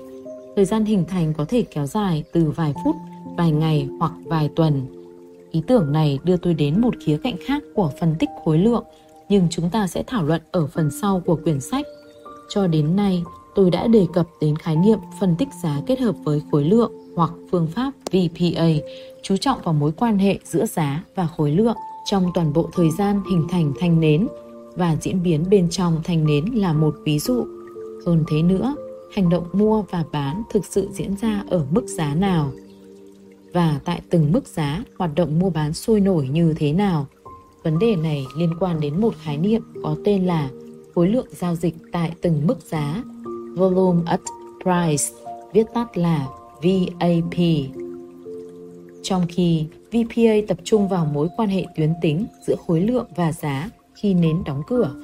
Thời 0.55 0.65
gian 0.65 0.85
hình 0.85 1.05
thành 1.07 1.33
có 1.33 1.45
thể 1.45 1.61
kéo 1.61 1.85
dài 1.85 2.23
từ 2.33 2.51
vài 2.51 2.73
phút, 2.83 2.95
vài 3.37 3.51
ngày 3.51 3.87
hoặc 3.99 4.11
vài 4.25 4.49
tuần. 4.55 4.81
Ý 5.51 5.61
tưởng 5.67 5.91
này 5.91 6.19
đưa 6.23 6.37
tôi 6.37 6.53
đến 6.53 6.81
một 6.81 6.93
khía 7.05 7.17
cạnh 7.23 7.35
khác 7.45 7.63
của 7.75 7.91
phân 7.99 8.15
tích 8.19 8.29
khối 8.43 8.57
lượng, 8.57 8.83
nhưng 9.29 9.47
chúng 9.49 9.69
ta 9.69 9.87
sẽ 9.87 10.03
thảo 10.07 10.23
luận 10.23 10.41
ở 10.51 10.67
phần 10.67 10.91
sau 11.01 11.21
của 11.25 11.35
quyển 11.35 11.61
sách. 11.61 11.85
Cho 12.49 12.67
đến 12.67 12.95
nay, 12.95 13.23
tôi 13.55 13.71
đã 13.71 13.87
đề 13.87 14.07
cập 14.13 14.27
đến 14.41 14.55
khái 14.55 14.75
niệm 14.75 14.99
phân 15.19 15.35
tích 15.35 15.47
giá 15.63 15.81
kết 15.87 15.99
hợp 15.99 16.15
với 16.23 16.41
khối 16.51 16.63
lượng 16.63 16.91
hoặc 17.15 17.31
phương 17.51 17.67
pháp 17.67 17.91
VPA, 18.11 18.67
chú 19.23 19.37
trọng 19.37 19.61
vào 19.63 19.73
mối 19.73 19.91
quan 19.91 20.17
hệ 20.17 20.39
giữa 20.43 20.65
giá 20.65 21.03
và 21.15 21.27
khối 21.37 21.51
lượng 21.51 21.77
trong 22.05 22.31
toàn 22.33 22.53
bộ 22.53 22.69
thời 22.73 22.91
gian 22.91 23.21
hình 23.31 23.47
thành 23.49 23.73
thanh 23.79 23.99
nến 23.99 24.27
và 24.75 24.95
diễn 25.01 25.23
biến 25.23 25.45
bên 25.49 25.69
trong 25.69 26.01
thanh 26.03 26.25
nến 26.25 26.45
là 26.45 26.73
một 26.73 26.95
ví 27.05 27.19
dụ. 27.19 27.45
Hơn 28.05 28.23
thế 28.27 28.41
nữa, 28.41 28.75
hành 29.15 29.29
động 29.29 29.45
mua 29.53 29.81
và 29.81 30.03
bán 30.11 30.43
thực 30.51 30.65
sự 30.65 30.89
diễn 30.91 31.15
ra 31.21 31.43
ở 31.49 31.65
mức 31.71 31.87
giá 31.87 32.15
nào 32.15 32.51
và 33.53 33.79
tại 33.85 34.01
từng 34.09 34.31
mức 34.31 34.47
giá 34.47 34.83
hoạt 34.97 35.11
động 35.15 35.39
mua 35.39 35.49
bán 35.49 35.73
sôi 35.73 35.99
nổi 35.99 36.27
như 36.27 36.53
thế 36.57 36.73
nào. 36.73 37.07
Vấn 37.63 37.79
đề 37.79 37.95
này 37.95 38.25
liên 38.37 38.53
quan 38.59 38.79
đến 38.79 39.01
một 39.01 39.13
khái 39.23 39.37
niệm 39.37 39.61
có 39.83 39.95
tên 40.05 40.25
là 40.25 40.49
khối 40.95 41.07
lượng 41.07 41.27
giao 41.31 41.55
dịch 41.55 41.75
tại 41.91 42.11
từng 42.21 42.47
mức 42.47 42.57
giá, 42.65 43.03
volume 43.55 44.01
at 44.05 44.19
price, 44.63 45.03
viết 45.53 45.65
tắt 45.73 45.97
là 45.97 46.27
VAP. 46.61 47.39
Trong 49.03 49.25
khi 49.29 49.65
VPA 49.91 50.33
tập 50.47 50.57
trung 50.63 50.87
vào 50.87 51.05
mối 51.05 51.27
quan 51.37 51.49
hệ 51.49 51.65
tuyến 51.75 51.93
tính 52.01 52.25
giữa 52.47 52.55
khối 52.67 52.81
lượng 52.81 53.05
và 53.15 53.31
giá 53.31 53.69
khi 53.93 54.13
nến 54.13 54.43
đóng 54.45 54.61
cửa, 54.67 54.95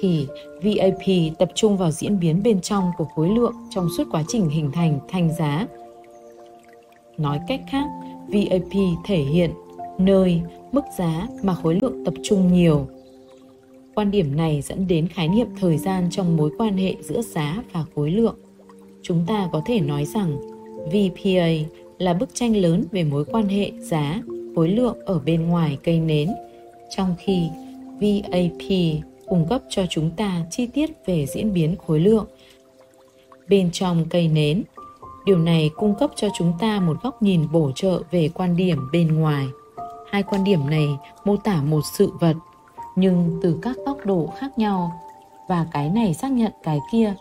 thì 0.00 0.26
VAP 0.62 1.36
tập 1.38 1.50
trung 1.54 1.76
vào 1.76 1.90
diễn 1.90 2.20
biến 2.20 2.42
bên 2.42 2.60
trong 2.60 2.90
của 2.98 3.04
khối 3.04 3.28
lượng 3.28 3.54
trong 3.70 3.88
suốt 3.96 4.04
quá 4.10 4.22
trình 4.28 4.48
hình 4.48 4.70
thành 4.72 4.98
thành 5.08 5.30
giá. 5.38 5.66
Nói 7.18 7.40
cách 7.48 7.60
khác, 7.70 7.86
VAP 8.28 8.72
thể 9.04 9.16
hiện 9.16 9.50
nơi, 9.98 10.42
mức 10.72 10.84
giá 10.98 11.28
mà 11.42 11.54
khối 11.54 11.78
lượng 11.82 12.04
tập 12.04 12.14
trung 12.22 12.52
nhiều. 12.52 12.86
Quan 13.94 14.10
điểm 14.10 14.36
này 14.36 14.62
dẫn 14.62 14.88
đến 14.88 15.08
khái 15.08 15.28
niệm 15.28 15.46
thời 15.60 15.78
gian 15.78 16.08
trong 16.10 16.36
mối 16.36 16.50
quan 16.58 16.76
hệ 16.76 16.94
giữa 17.00 17.22
giá 17.22 17.62
và 17.72 17.84
khối 17.94 18.10
lượng. 18.10 18.36
Chúng 19.02 19.24
ta 19.26 19.48
có 19.52 19.62
thể 19.66 19.80
nói 19.80 20.04
rằng 20.04 20.36
VPA 20.86 21.48
là 21.98 22.14
bức 22.14 22.34
tranh 22.34 22.56
lớn 22.56 22.84
về 22.92 23.04
mối 23.04 23.24
quan 23.24 23.48
hệ 23.48 23.72
giá, 23.78 24.22
khối 24.56 24.68
lượng 24.68 24.96
ở 25.06 25.18
bên 25.18 25.46
ngoài 25.46 25.78
cây 25.84 26.00
nến, 26.00 26.28
trong 26.96 27.14
khi 27.18 27.48
VAP 28.00 28.68
cung 29.26 29.46
cấp 29.48 29.62
cho 29.68 29.86
chúng 29.90 30.10
ta 30.10 30.46
chi 30.50 30.66
tiết 30.66 30.90
về 31.06 31.26
diễn 31.26 31.52
biến 31.54 31.76
khối 31.86 32.00
lượng 32.00 32.26
bên 33.48 33.70
trong 33.72 34.06
cây 34.10 34.28
nến. 34.28 34.62
Điều 35.24 35.38
này 35.38 35.70
cung 35.76 35.94
cấp 36.00 36.10
cho 36.16 36.28
chúng 36.38 36.52
ta 36.60 36.80
một 36.80 36.96
góc 37.02 37.22
nhìn 37.22 37.52
bổ 37.52 37.72
trợ 37.74 38.02
về 38.10 38.28
quan 38.34 38.56
điểm 38.56 38.78
bên 38.92 39.14
ngoài. 39.14 39.46
Hai 40.12 40.22
quan 40.22 40.44
điểm 40.44 40.70
này 40.70 40.98
mô 41.24 41.36
tả 41.36 41.62
một 41.62 41.80
sự 41.92 42.12
vật 42.20 42.36
nhưng 42.96 43.40
từ 43.42 43.58
các 43.62 43.76
góc 43.86 43.96
độ 44.04 44.28
khác 44.38 44.58
nhau 44.58 45.00
và 45.48 45.66
cái 45.72 45.88
này 45.88 46.14
xác 46.14 46.32
nhận 46.32 46.52
cái 46.62 46.78
kia. 46.92 47.14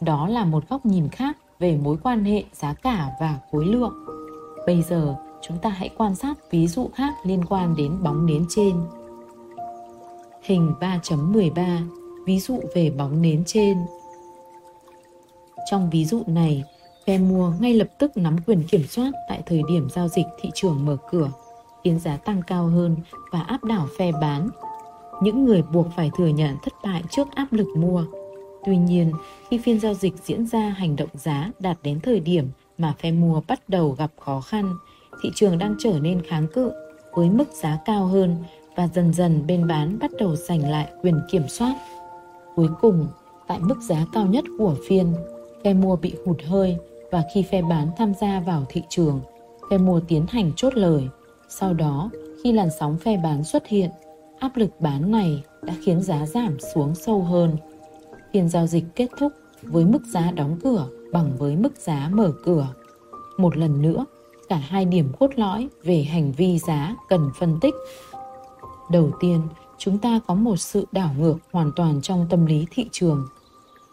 Đó 0.00 0.28
là 0.28 0.44
một 0.44 0.68
góc 0.68 0.86
nhìn 0.86 1.08
khác 1.08 1.36
về 1.58 1.76
mối 1.76 1.96
quan 2.02 2.24
hệ 2.24 2.44
giá 2.52 2.74
cả 2.74 3.10
và 3.20 3.38
khối 3.52 3.66
lượng. 3.66 3.94
Bây 4.66 4.82
giờ, 4.82 5.16
chúng 5.42 5.58
ta 5.58 5.70
hãy 5.70 5.90
quan 5.96 6.14
sát 6.14 6.34
ví 6.50 6.68
dụ 6.68 6.88
khác 6.94 7.14
liên 7.24 7.44
quan 7.48 7.76
đến 7.76 8.02
bóng 8.02 8.26
nến 8.26 8.46
trên. 8.48 8.74
Hình 10.42 10.74
3.13 10.80 11.88
Ví 12.26 12.40
dụ 12.40 12.60
về 12.74 12.90
bóng 12.90 13.22
nến 13.22 13.42
trên 13.46 13.78
Trong 15.70 15.90
ví 15.90 16.04
dụ 16.04 16.22
này, 16.26 16.64
phe 17.06 17.18
mua 17.18 17.52
ngay 17.60 17.74
lập 17.74 17.88
tức 17.98 18.16
nắm 18.16 18.36
quyền 18.46 18.62
kiểm 18.70 18.86
soát 18.86 19.12
tại 19.28 19.42
thời 19.46 19.62
điểm 19.68 19.88
giao 19.90 20.08
dịch 20.08 20.26
thị 20.40 20.50
trường 20.54 20.84
mở 20.84 20.96
cửa, 21.10 21.30
khiến 21.84 21.98
giá 21.98 22.16
tăng 22.16 22.42
cao 22.46 22.66
hơn 22.66 22.96
và 23.32 23.40
áp 23.40 23.64
đảo 23.64 23.86
phe 23.98 24.12
bán. 24.20 24.48
Những 25.22 25.44
người 25.44 25.62
buộc 25.62 25.86
phải 25.96 26.10
thừa 26.16 26.26
nhận 26.26 26.56
thất 26.62 26.72
bại 26.84 27.02
trước 27.10 27.28
áp 27.34 27.46
lực 27.50 27.68
mua. 27.76 28.04
Tuy 28.64 28.76
nhiên, 28.76 29.12
khi 29.50 29.58
phiên 29.58 29.80
giao 29.80 29.94
dịch 29.94 30.14
diễn 30.24 30.46
ra 30.46 30.60
hành 30.60 30.96
động 30.96 31.08
giá 31.14 31.50
đạt 31.58 31.78
đến 31.82 32.00
thời 32.00 32.20
điểm 32.20 32.48
mà 32.78 32.94
phe 32.98 33.12
mua 33.12 33.42
bắt 33.48 33.68
đầu 33.68 33.94
gặp 33.98 34.10
khó 34.20 34.40
khăn, 34.40 34.76
thị 35.22 35.30
trường 35.34 35.58
đang 35.58 35.74
trở 35.78 35.98
nên 35.98 36.22
kháng 36.22 36.46
cự 36.54 36.72
với 37.12 37.30
mức 37.30 37.48
giá 37.52 37.78
cao 37.84 38.06
hơn 38.06 38.36
và 38.76 38.88
dần 38.88 39.12
dần 39.12 39.46
bên 39.46 39.66
bán 39.66 39.98
bắt 39.98 40.10
đầu 40.18 40.36
giành 40.36 40.70
lại 40.70 40.88
quyền 41.02 41.20
kiểm 41.30 41.48
soát. 41.48 41.74
Cuối 42.54 42.68
cùng, 42.80 43.06
tại 43.46 43.58
mức 43.60 43.80
giá 43.80 44.06
cao 44.12 44.26
nhất 44.26 44.44
của 44.58 44.74
phiên, 44.88 45.14
phe 45.64 45.74
mua 45.74 45.96
bị 45.96 46.14
hụt 46.26 46.42
hơi 46.46 46.76
và 47.10 47.22
khi 47.34 47.42
phe 47.42 47.62
bán 47.62 47.88
tham 47.98 48.12
gia 48.20 48.40
vào 48.40 48.64
thị 48.68 48.82
trường, 48.88 49.20
phe 49.70 49.78
mua 49.78 50.00
tiến 50.00 50.26
hành 50.28 50.52
chốt 50.56 50.74
lời. 50.76 51.08
Sau 51.58 51.74
đó, 51.74 52.10
khi 52.44 52.52
làn 52.52 52.68
sóng 52.80 52.98
phe 52.98 53.16
bán 53.16 53.44
xuất 53.44 53.66
hiện, 53.66 53.90
áp 54.38 54.56
lực 54.56 54.80
bán 54.80 55.10
này 55.10 55.42
đã 55.62 55.74
khiến 55.84 56.02
giá 56.02 56.26
giảm 56.26 56.56
xuống 56.74 56.94
sâu 56.94 57.22
hơn. 57.22 57.56
Phiên 58.32 58.48
giao 58.48 58.66
dịch 58.66 58.84
kết 58.94 59.08
thúc 59.18 59.32
với 59.62 59.84
mức 59.84 60.04
giá 60.04 60.30
đóng 60.30 60.58
cửa 60.62 60.88
bằng 61.12 61.32
với 61.38 61.56
mức 61.56 61.76
giá 61.76 62.08
mở 62.12 62.32
cửa. 62.44 62.68
Một 63.38 63.56
lần 63.56 63.82
nữa, 63.82 64.04
cả 64.48 64.56
hai 64.56 64.84
điểm 64.84 65.12
cốt 65.18 65.30
lõi 65.36 65.68
về 65.82 66.02
hành 66.02 66.32
vi 66.32 66.58
giá 66.58 66.96
cần 67.08 67.30
phân 67.38 67.58
tích 67.60 67.74
Đầu 68.90 69.10
tiên, 69.20 69.40
chúng 69.78 69.98
ta 69.98 70.20
có 70.26 70.34
một 70.34 70.56
sự 70.56 70.86
đảo 70.92 71.10
ngược 71.18 71.36
hoàn 71.52 71.72
toàn 71.76 72.00
trong 72.02 72.26
tâm 72.30 72.46
lý 72.46 72.66
thị 72.70 72.86
trường. 72.92 73.26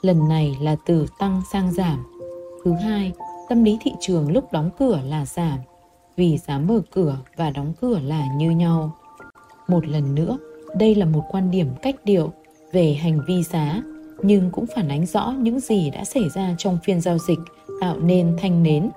Lần 0.02 0.28
này 0.30 0.58
là 0.62 0.76
từ 0.86 1.06
tăng 1.20 1.42
sang 1.52 1.72
giảm. 1.72 2.04
Thứ 2.64 2.74
hai, 2.74 3.12
tâm 3.50 3.64
lý 3.64 3.78
thị 3.82 3.92
trường 4.00 4.32
lúc 4.32 4.52
đóng 4.52 4.70
cửa 4.80 5.00
là 5.06 5.26
giảm, 5.26 5.60
vì 6.20 6.38
giá 6.38 6.58
mở 6.60 6.82
cửa 6.92 7.18
và 7.36 7.50
đóng 7.50 7.74
cửa 7.82 8.00
là 8.00 8.28
như 8.36 8.52
nhau. 8.52 8.92
Một 9.68 9.88
lần 9.88 10.16
nữa, 10.16 10.38
đây 10.78 10.96
là 10.96 11.06
một 11.06 11.24
quan 11.32 11.52
điểm 11.52 11.68
cách 11.82 11.96
điệu, 12.04 12.32
về 12.72 12.94
hành 12.94 13.22
vi 13.28 13.44
giá 13.44 13.82
nhưng 14.22 14.52
cũng 14.52 14.66
phản 14.76 14.90
ánh 14.90 15.06
rõ 15.06 15.34
những 15.40 15.60
gì 15.60 15.90
đã 15.90 16.06
xảy 16.06 16.24
ra 16.36 16.56
trong 16.58 16.78
phiên 16.84 17.02
giao 17.02 17.18
dịch 17.18 17.40
tạo 17.82 18.00
nên 18.00 18.38
thanh 18.42 18.64
nến 18.64 18.90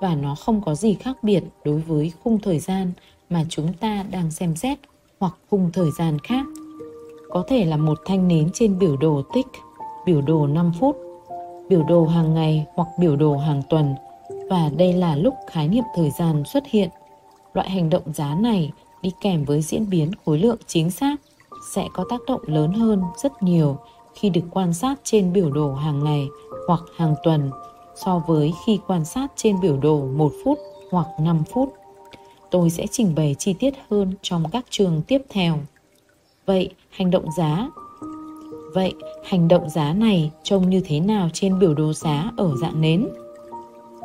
và 0.00 0.14
nó 0.14 0.34
không 0.34 0.62
có 0.62 0.74
gì 0.74 0.94
khác 0.94 1.16
biệt 1.22 1.44
đối 1.64 1.80
với 1.80 2.12
khung 2.22 2.38
thời 2.38 2.58
gian 2.58 2.92
mà 3.30 3.44
chúng 3.48 3.72
ta 3.72 4.04
đang 4.10 4.30
xem 4.30 4.56
xét 4.56 4.78
hoặc 5.20 5.34
khung 5.50 5.70
thời 5.72 5.90
gian 5.98 6.18
khác. 6.18 6.46
Có 7.30 7.44
thể 7.48 7.64
là 7.64 7.76
một 7.76 7.98
thanh 8.06 8.28
nến 8.28 8.48
trên 8.54 8.78
biểu 8.78 8.96
đồ 8.96 9.22
tích, 9.34 9.46
biểu 10.06 10.22
đồ 10.22 10.46
5 10.46 10.72
phút, 10.80 10.96
biểu 11.68 11.82
đồ 11.82 12.06
hàng 12.06 12.34
ngày 12.34 12.66
hoặc 12.74 12.88
biểu 12.98 13.16
đồ 13.16 13.36
hàng 13.36 13.62
tuần 13.68 13.94
và 14.50 14.70
đây 14.76 14.92
là 14.92 15.16
lúc 15.16 15.34
khái 15.46 15.68
niệm 15.68 15.84
thời 15.94 16.10
gian 16.10 16.42
xuất 16.44 16.66
hiện. 16.66 16.88
Loại 17.54 17.70
hành 17.70 17.90
động 17.90 18.12
giá 18.12 18.34
này 18.34 18.72
đi 19.02 19.10
kèm 19.20 19.44
với 19.44 19.62
diễn 19.62 19.90
biến 19.90 20.10
khối 20.24 20.38
lượng 20.38 20.56
chính 20.66 20.90
xác 20.90 21.16
sẽ 21.74 21.88
có 21.92 22.04
tác 22.10 22.20
động 22.26 22.40
lớn 22.46 22.72
hơn 22.72 23.02
rất 23.22 23.42
nhiều 23.42 23.78
khi 24.14 24.30
được 24.30 24.44
quan 24.50 24.74
sát 24.74 25.00
trên 25.04 25.32
biểu 25.32 25.50
đồ 25.50 25.74
hàng 25.74 26.04
ngày 26.04 26.28
hoặc 26.66 26.80
hàng 26.96 27.14
tuần 27.22 27.50
so 28.04 28.22
với 28.26 28.52
khi 28.66 28.78
quan 28.86 29.04
sát 29.04 29.32
trên 29.36 29.60
biểu 29.60 29.76
đồ 29.76 30.06
1 30.06 30.32
phút 30.44 30.58
hoặc 30.90 31.06
5 31.20 31.42
phút. 31.52 31.74
Tôi 32.50 32.70
sẽ 32.70 32.86
trình 32.90 33.14
bày 33.14 33.36
chi 33.38 33.52
tiết 33.52 33.74
hơn 33.90 34.14
trong 34.22 34.44
các 34.52 34.64
chương 34.70 35.02
tiếp 35.06 35.22
theo. 35.28 35.58
Vậy, 36.46 36.70
hành 36.90 37.10
động 37.10 37.24
giá 37.36 37.68
Vậy, 38.74 38.94
hành 39.24 39.48
động 39.48 39.70
giá 39.70 39.92
này 39.92 40.30
trông 40.42 40.70
như 40.70 40.80
thế 40.84 41.00
nào 41.00 41.28
trên 41.32 41.58
biểu 41.58 41.74
đồ 41.74 41.92
giá 41.92 42.30
ở 42.36 42.56
dạng 42.56 42.80
nến? 42.80 43.08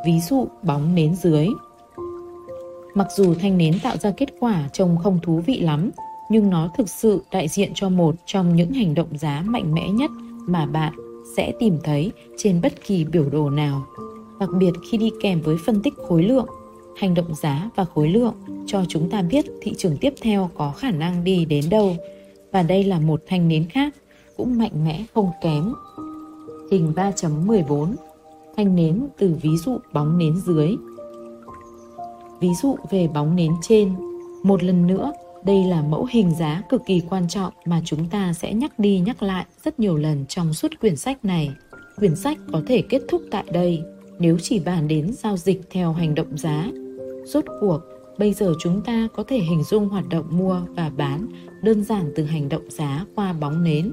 Ví 0.06 0.20
dụ 0.20 0.48
bóng 0.62 0.94
nến 0.94 1.14
dưới. 1.14 1.48
Mặc 2.94 3.06
dù 3.16 3.34
thanh 3.34 3.58
nến 3.58 3.78
tạo 3.82 3.96
ra 3.96 4.10
kết 4.16 4.28
quả 4.40 4.68
trông 4.72 4.98
không 5.02 5.18
thú 5.22 5.42
vị 5.46 5.60
lắm, 5.60 5.90
nhưng 6.30 6.50
nó 6.50 6.70
thực 6.76 6.88
sự 6.88 7.22
đại 7.32 7.48
diện 7.48 7.72
cho 7.74 7.88
một 7.88 8.14
trong 8.26 8.56
những 8.56 8.72
hành 8.72 8.94
động 8.94 9.18
giá 9.18 9.42
mạnh 9.46 9.74
mẽ 9.74 9.88
nhất 9.88 10.10
mà 10.46 10.66
bạn 10.66 10.92
sẽ 11.36 11.52
tìm 11.58 11.78
thấy 11.84 12.12
trên 12.36 12.60
bất 12.60 12.72
kỳ 12.86 13.04
biểu 13.04 13.30
đồ 13.30 13.50
nào. 13.50 13.86
Đặc 14.40 14.48
biệt 14.58 14.70
khi 14.90 14.98
đi 14.98 15.10
kèm 15.22 15.40
với 15.40 15.56
phân 15.66 15.82
tích 15.82 15.94
khối 16.08 16.22
lượng, 16.22 16.46
hành 16.96 17.14
động 17.14 17.34
giá 17.34 17.70
và 17.76 17.84
khối 17.84 18.08
lượng 18.08 18.34
cho 18.66 18.84
chúng 18.88 19.10
ta 19.10 19.22
biết 19.22 19.44
thị 19.62 19.74
trường 19.78 19.96
tiếp 19.96 20.14
theo 20.22 20.50
có 20.54 20.72
khả 20.72 20.90
năng 20.90 21.24
đi 21.24 21.44
đến 21.44 21.64
đâu. 21.70 21.96
Và 22.52 22.62
đây 22.62 22.84
là 22.84 23.00
một 23.00 23.22
thanh 23.26 23.48
nến 23.48 23.68
khác, 23.68 23.94
cũng 24.36 24.58
mạnh 24.58 24.84
mẽ 24.84 25.04
không 25.14 25.30
kém. 25.42 25.72
Hình 26.70 26.92
3.14 26.96 27.94
Thanh 28.56 28.76
nến 28.76 29.06
từ 29.18 29.34
ví 29.42 29.56
dụ 29.56 29.78
bóng 29.92 30.18
nến 30.18 30.36
dưới 30.46 30.76
Ví 32.40 32.48
dụ 32.62 32.76
về 32.90 33.08
bóng 33.14 33.36
nến 33.36 33.52
trên 33.62 33.94
Một 34.42 34.62
lần 34.62 34.86
nữa, 34.86 35.12
đây 35.44 35.64
là 35.64 35.82
mẫu 35.82 36.06
hình 36.10 36.34
giá 36.38 36.62
cực 36.68 36.82
kỳ 36.86 37.02
quan 37.10 37.28
trọng 37.28 37.52
mà 37.64 37.82
chúng 37.84 38.08
ta 38.08 38.32
sẽ 38.32 38.54
nhắc 38.54 38.78
đi 38.78 39.00
nhắc 39.00 39.22
lại 39.22 39.46
rất 39.64 39.80
nhiều 39.80 39.96
lần 39.96 40.24
trong 40.28 40.54
suốt 40.54 40.70
quyển 40.80 40.96
sách 40.96 41.24
này. 41.24 41.50
Quyển 41.96 42.16
sách 42.16 42.38
có 42.52 42.62
thể 42.66 42.82
kết 42.88 43.02
thúc 43.08 43.22
tại 43.30 43.44
đây 43.52 43.82
nếu 44.18 44.38
chỉ 44.42 44.60
bàn 44.60 44.88
đến 44.88 45.12
giao 45.22 45.36
dịch 45.36 45.60
theo 45.70 45.92
hành 45.92 46.14
động 46.14 46.38
giá. 46.38 46.70
Rốt 47.24 47.44
cuộc, 47.60 47.80
bây 48.18 48.32
giờ 48.32 48.54
chúng 48.60 48.80
ta 48.80 49.08
có 49.14 49.22
thể 49.22 49.38
hình 49.38 49.62
dung 49.62 49.88
hoạt 49.88 50.08
động 50.08 50.26
mua 50.30 50.60
và 50.76 50.90
bán 50.96 51.28
đơn 51.62 51.84
giản 51.84 52.12
từ 52.16 52.24
hành 52.24 52.48
động 52.48 52.70
giá 52.70 53.06
qua 53.14 53.32
bóng 53.32 53.64
nến. 53.64 53.92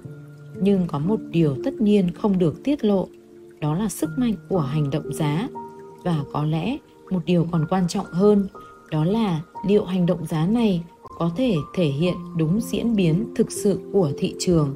Nhưng 0.62 0.88
có 0.88 1.00
một 1.00 1.20
điều 1.30 1.56
tất 1.64 1.74
nhiên 1.74 2.12
không 2.12 2.40
được 2.40 2.64
tiết 2.64 2.86
lộ, 2.86 3.08
đó 3.64 3.76
là 3.76 3.90
sức 3.90 4.10
mạnh 4.18 4.36
của 4.50 4.60
hành 4.60 4.90
động 4.90 5.14
giá. 5.14 5.48
Và 6.04 6.24
có 6.34 6.44
lẽ 6.44 6.78
một 7.12 7.20
điều 7.26 7.48
còn 7.52 7.66
quan 7.70 7.88
trọng 7.88 8.06
hơn, 8.06 8.48
đó 8.92 9.06
là 9.06 9.42
liệu 9.68 9.86
hành 9.86 10.06
động 10.06 10.26
giá 10.26 10.46
này 10.46 10.84
có 11.18 11.32
thể 11.38 11.56
thể 11.76 11.86
hiện 11.86 12.16
đúng 12.38 12.60
diễn 12.62 12.96
biến 12.96 13.34
thực 13.36 13.52
sự 13.52 13.80
của 13.94 14.12
thị 14.18 14.36
trường. 14.40 14.74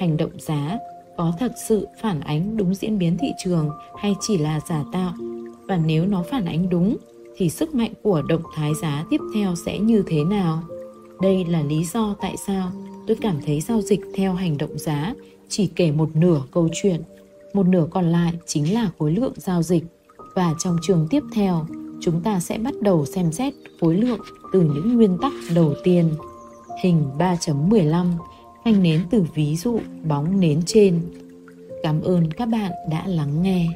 Hành 0.00 0.16
động 0.16 0.30
giá 0.38 0.78
có 1.16 1.32
thật 1.38 1.52
sự 1.68 1.86
phản 2.02 2.20
ánh 2.20 2.56
đúng 2.56 2.74
diễn 2.74 2.98
biến 2.98 3.16
thị 3.20 3.28
trường 3.44 3.70
hay 3.98 4.14
chỉ 4.20 4.38
là 4.38 4.60
giả 4.68 4.84
tạo? 4.92 5.12
Và 5.66 5.76
nếu 5.76 6.06
nó 6.06 6.24
phản 6.30 6.44
ánh 6.44 6.68
đúng 6.68 6.96
thì 7.36 7.50
sức 7.50 7.74
mạnh 7.74 7.92
của 8.02 8.22
động 8.22 8.42
thái 8.54 8.72
giá 8.82 9.04
tiếp 9.10 9.20
theo 9.34 9.54
sẽ 9.54 9.78
như 9.78 10.02
thế 10.06 10.24
nào? 10.24 10.62
Đây 11.20 11.44
là 11.44 11.62
lý 11.62 11.84
do 11.84 12.14
tại 12.20 12.36
sao 12.46 12.70
tôi 13.06 13.16
cảm 13.20 13.36
thấy 13.46 13.60
giao 13.60 13.80
dịch 13.80 14.00
theo 14.14 14.34
hành 14.34 14.58
động 14.58 14.78
giá 14.78 15.14
chỉ 15.48 15.66
kể 15.66 15.92
một 15.92 16.16
nửa 16.16 16.42
câu 16.50 16.68
chuyện 16.72 17.02
một 17.56 17.66
nửa 17.66 17.86
còn 17.90 18.04
lại 18.04 18.32
chính 18.46 18.74
là 18.74 18.90
khối 18.98 19.12
lượng 19.12 19.32
giao 19.36 19.62
dịch 19.62 19.84
và 20.34 20.54
trong 20.58 20.76
trường 20.82 21.06
tiếp 21.10 21.22
theo, 21.34 21.66
chúng 22.00 22.22
ta 22.22 22.40
sẽ 22.40 22.58
bắt 22.58 22.74
đầu 22.82 23.06
xem 23.06 23.32
xét 23.32 23.54
khối 23.80 23.96
lượng 23.96 24.20
từ 24.52 24.60
những 24.60 24.96
nguyên 24.96 25.18
tắc 25.22 25.32
đầu 25.54 25.74
tiên. 25.84 26.14
Hình 26.82 27.04
3.15 27.18 28.06
Thanh 28.64 28.82
nến 28.82 29.00
từ 29.10 29.24
ví 29.34 29.56
dụ, 29.56 29.80
bóng 30.08 30.40
nến 30.40 30.62
trên. 30.66 31.00
Cảm 31.82 32.02
ơn 32.02 32.30
các 32.30 32.46
bạn 32.46 32.72
đã 32.90 33.06
lắng 33.06 33.42
nghe. 33.42 33.66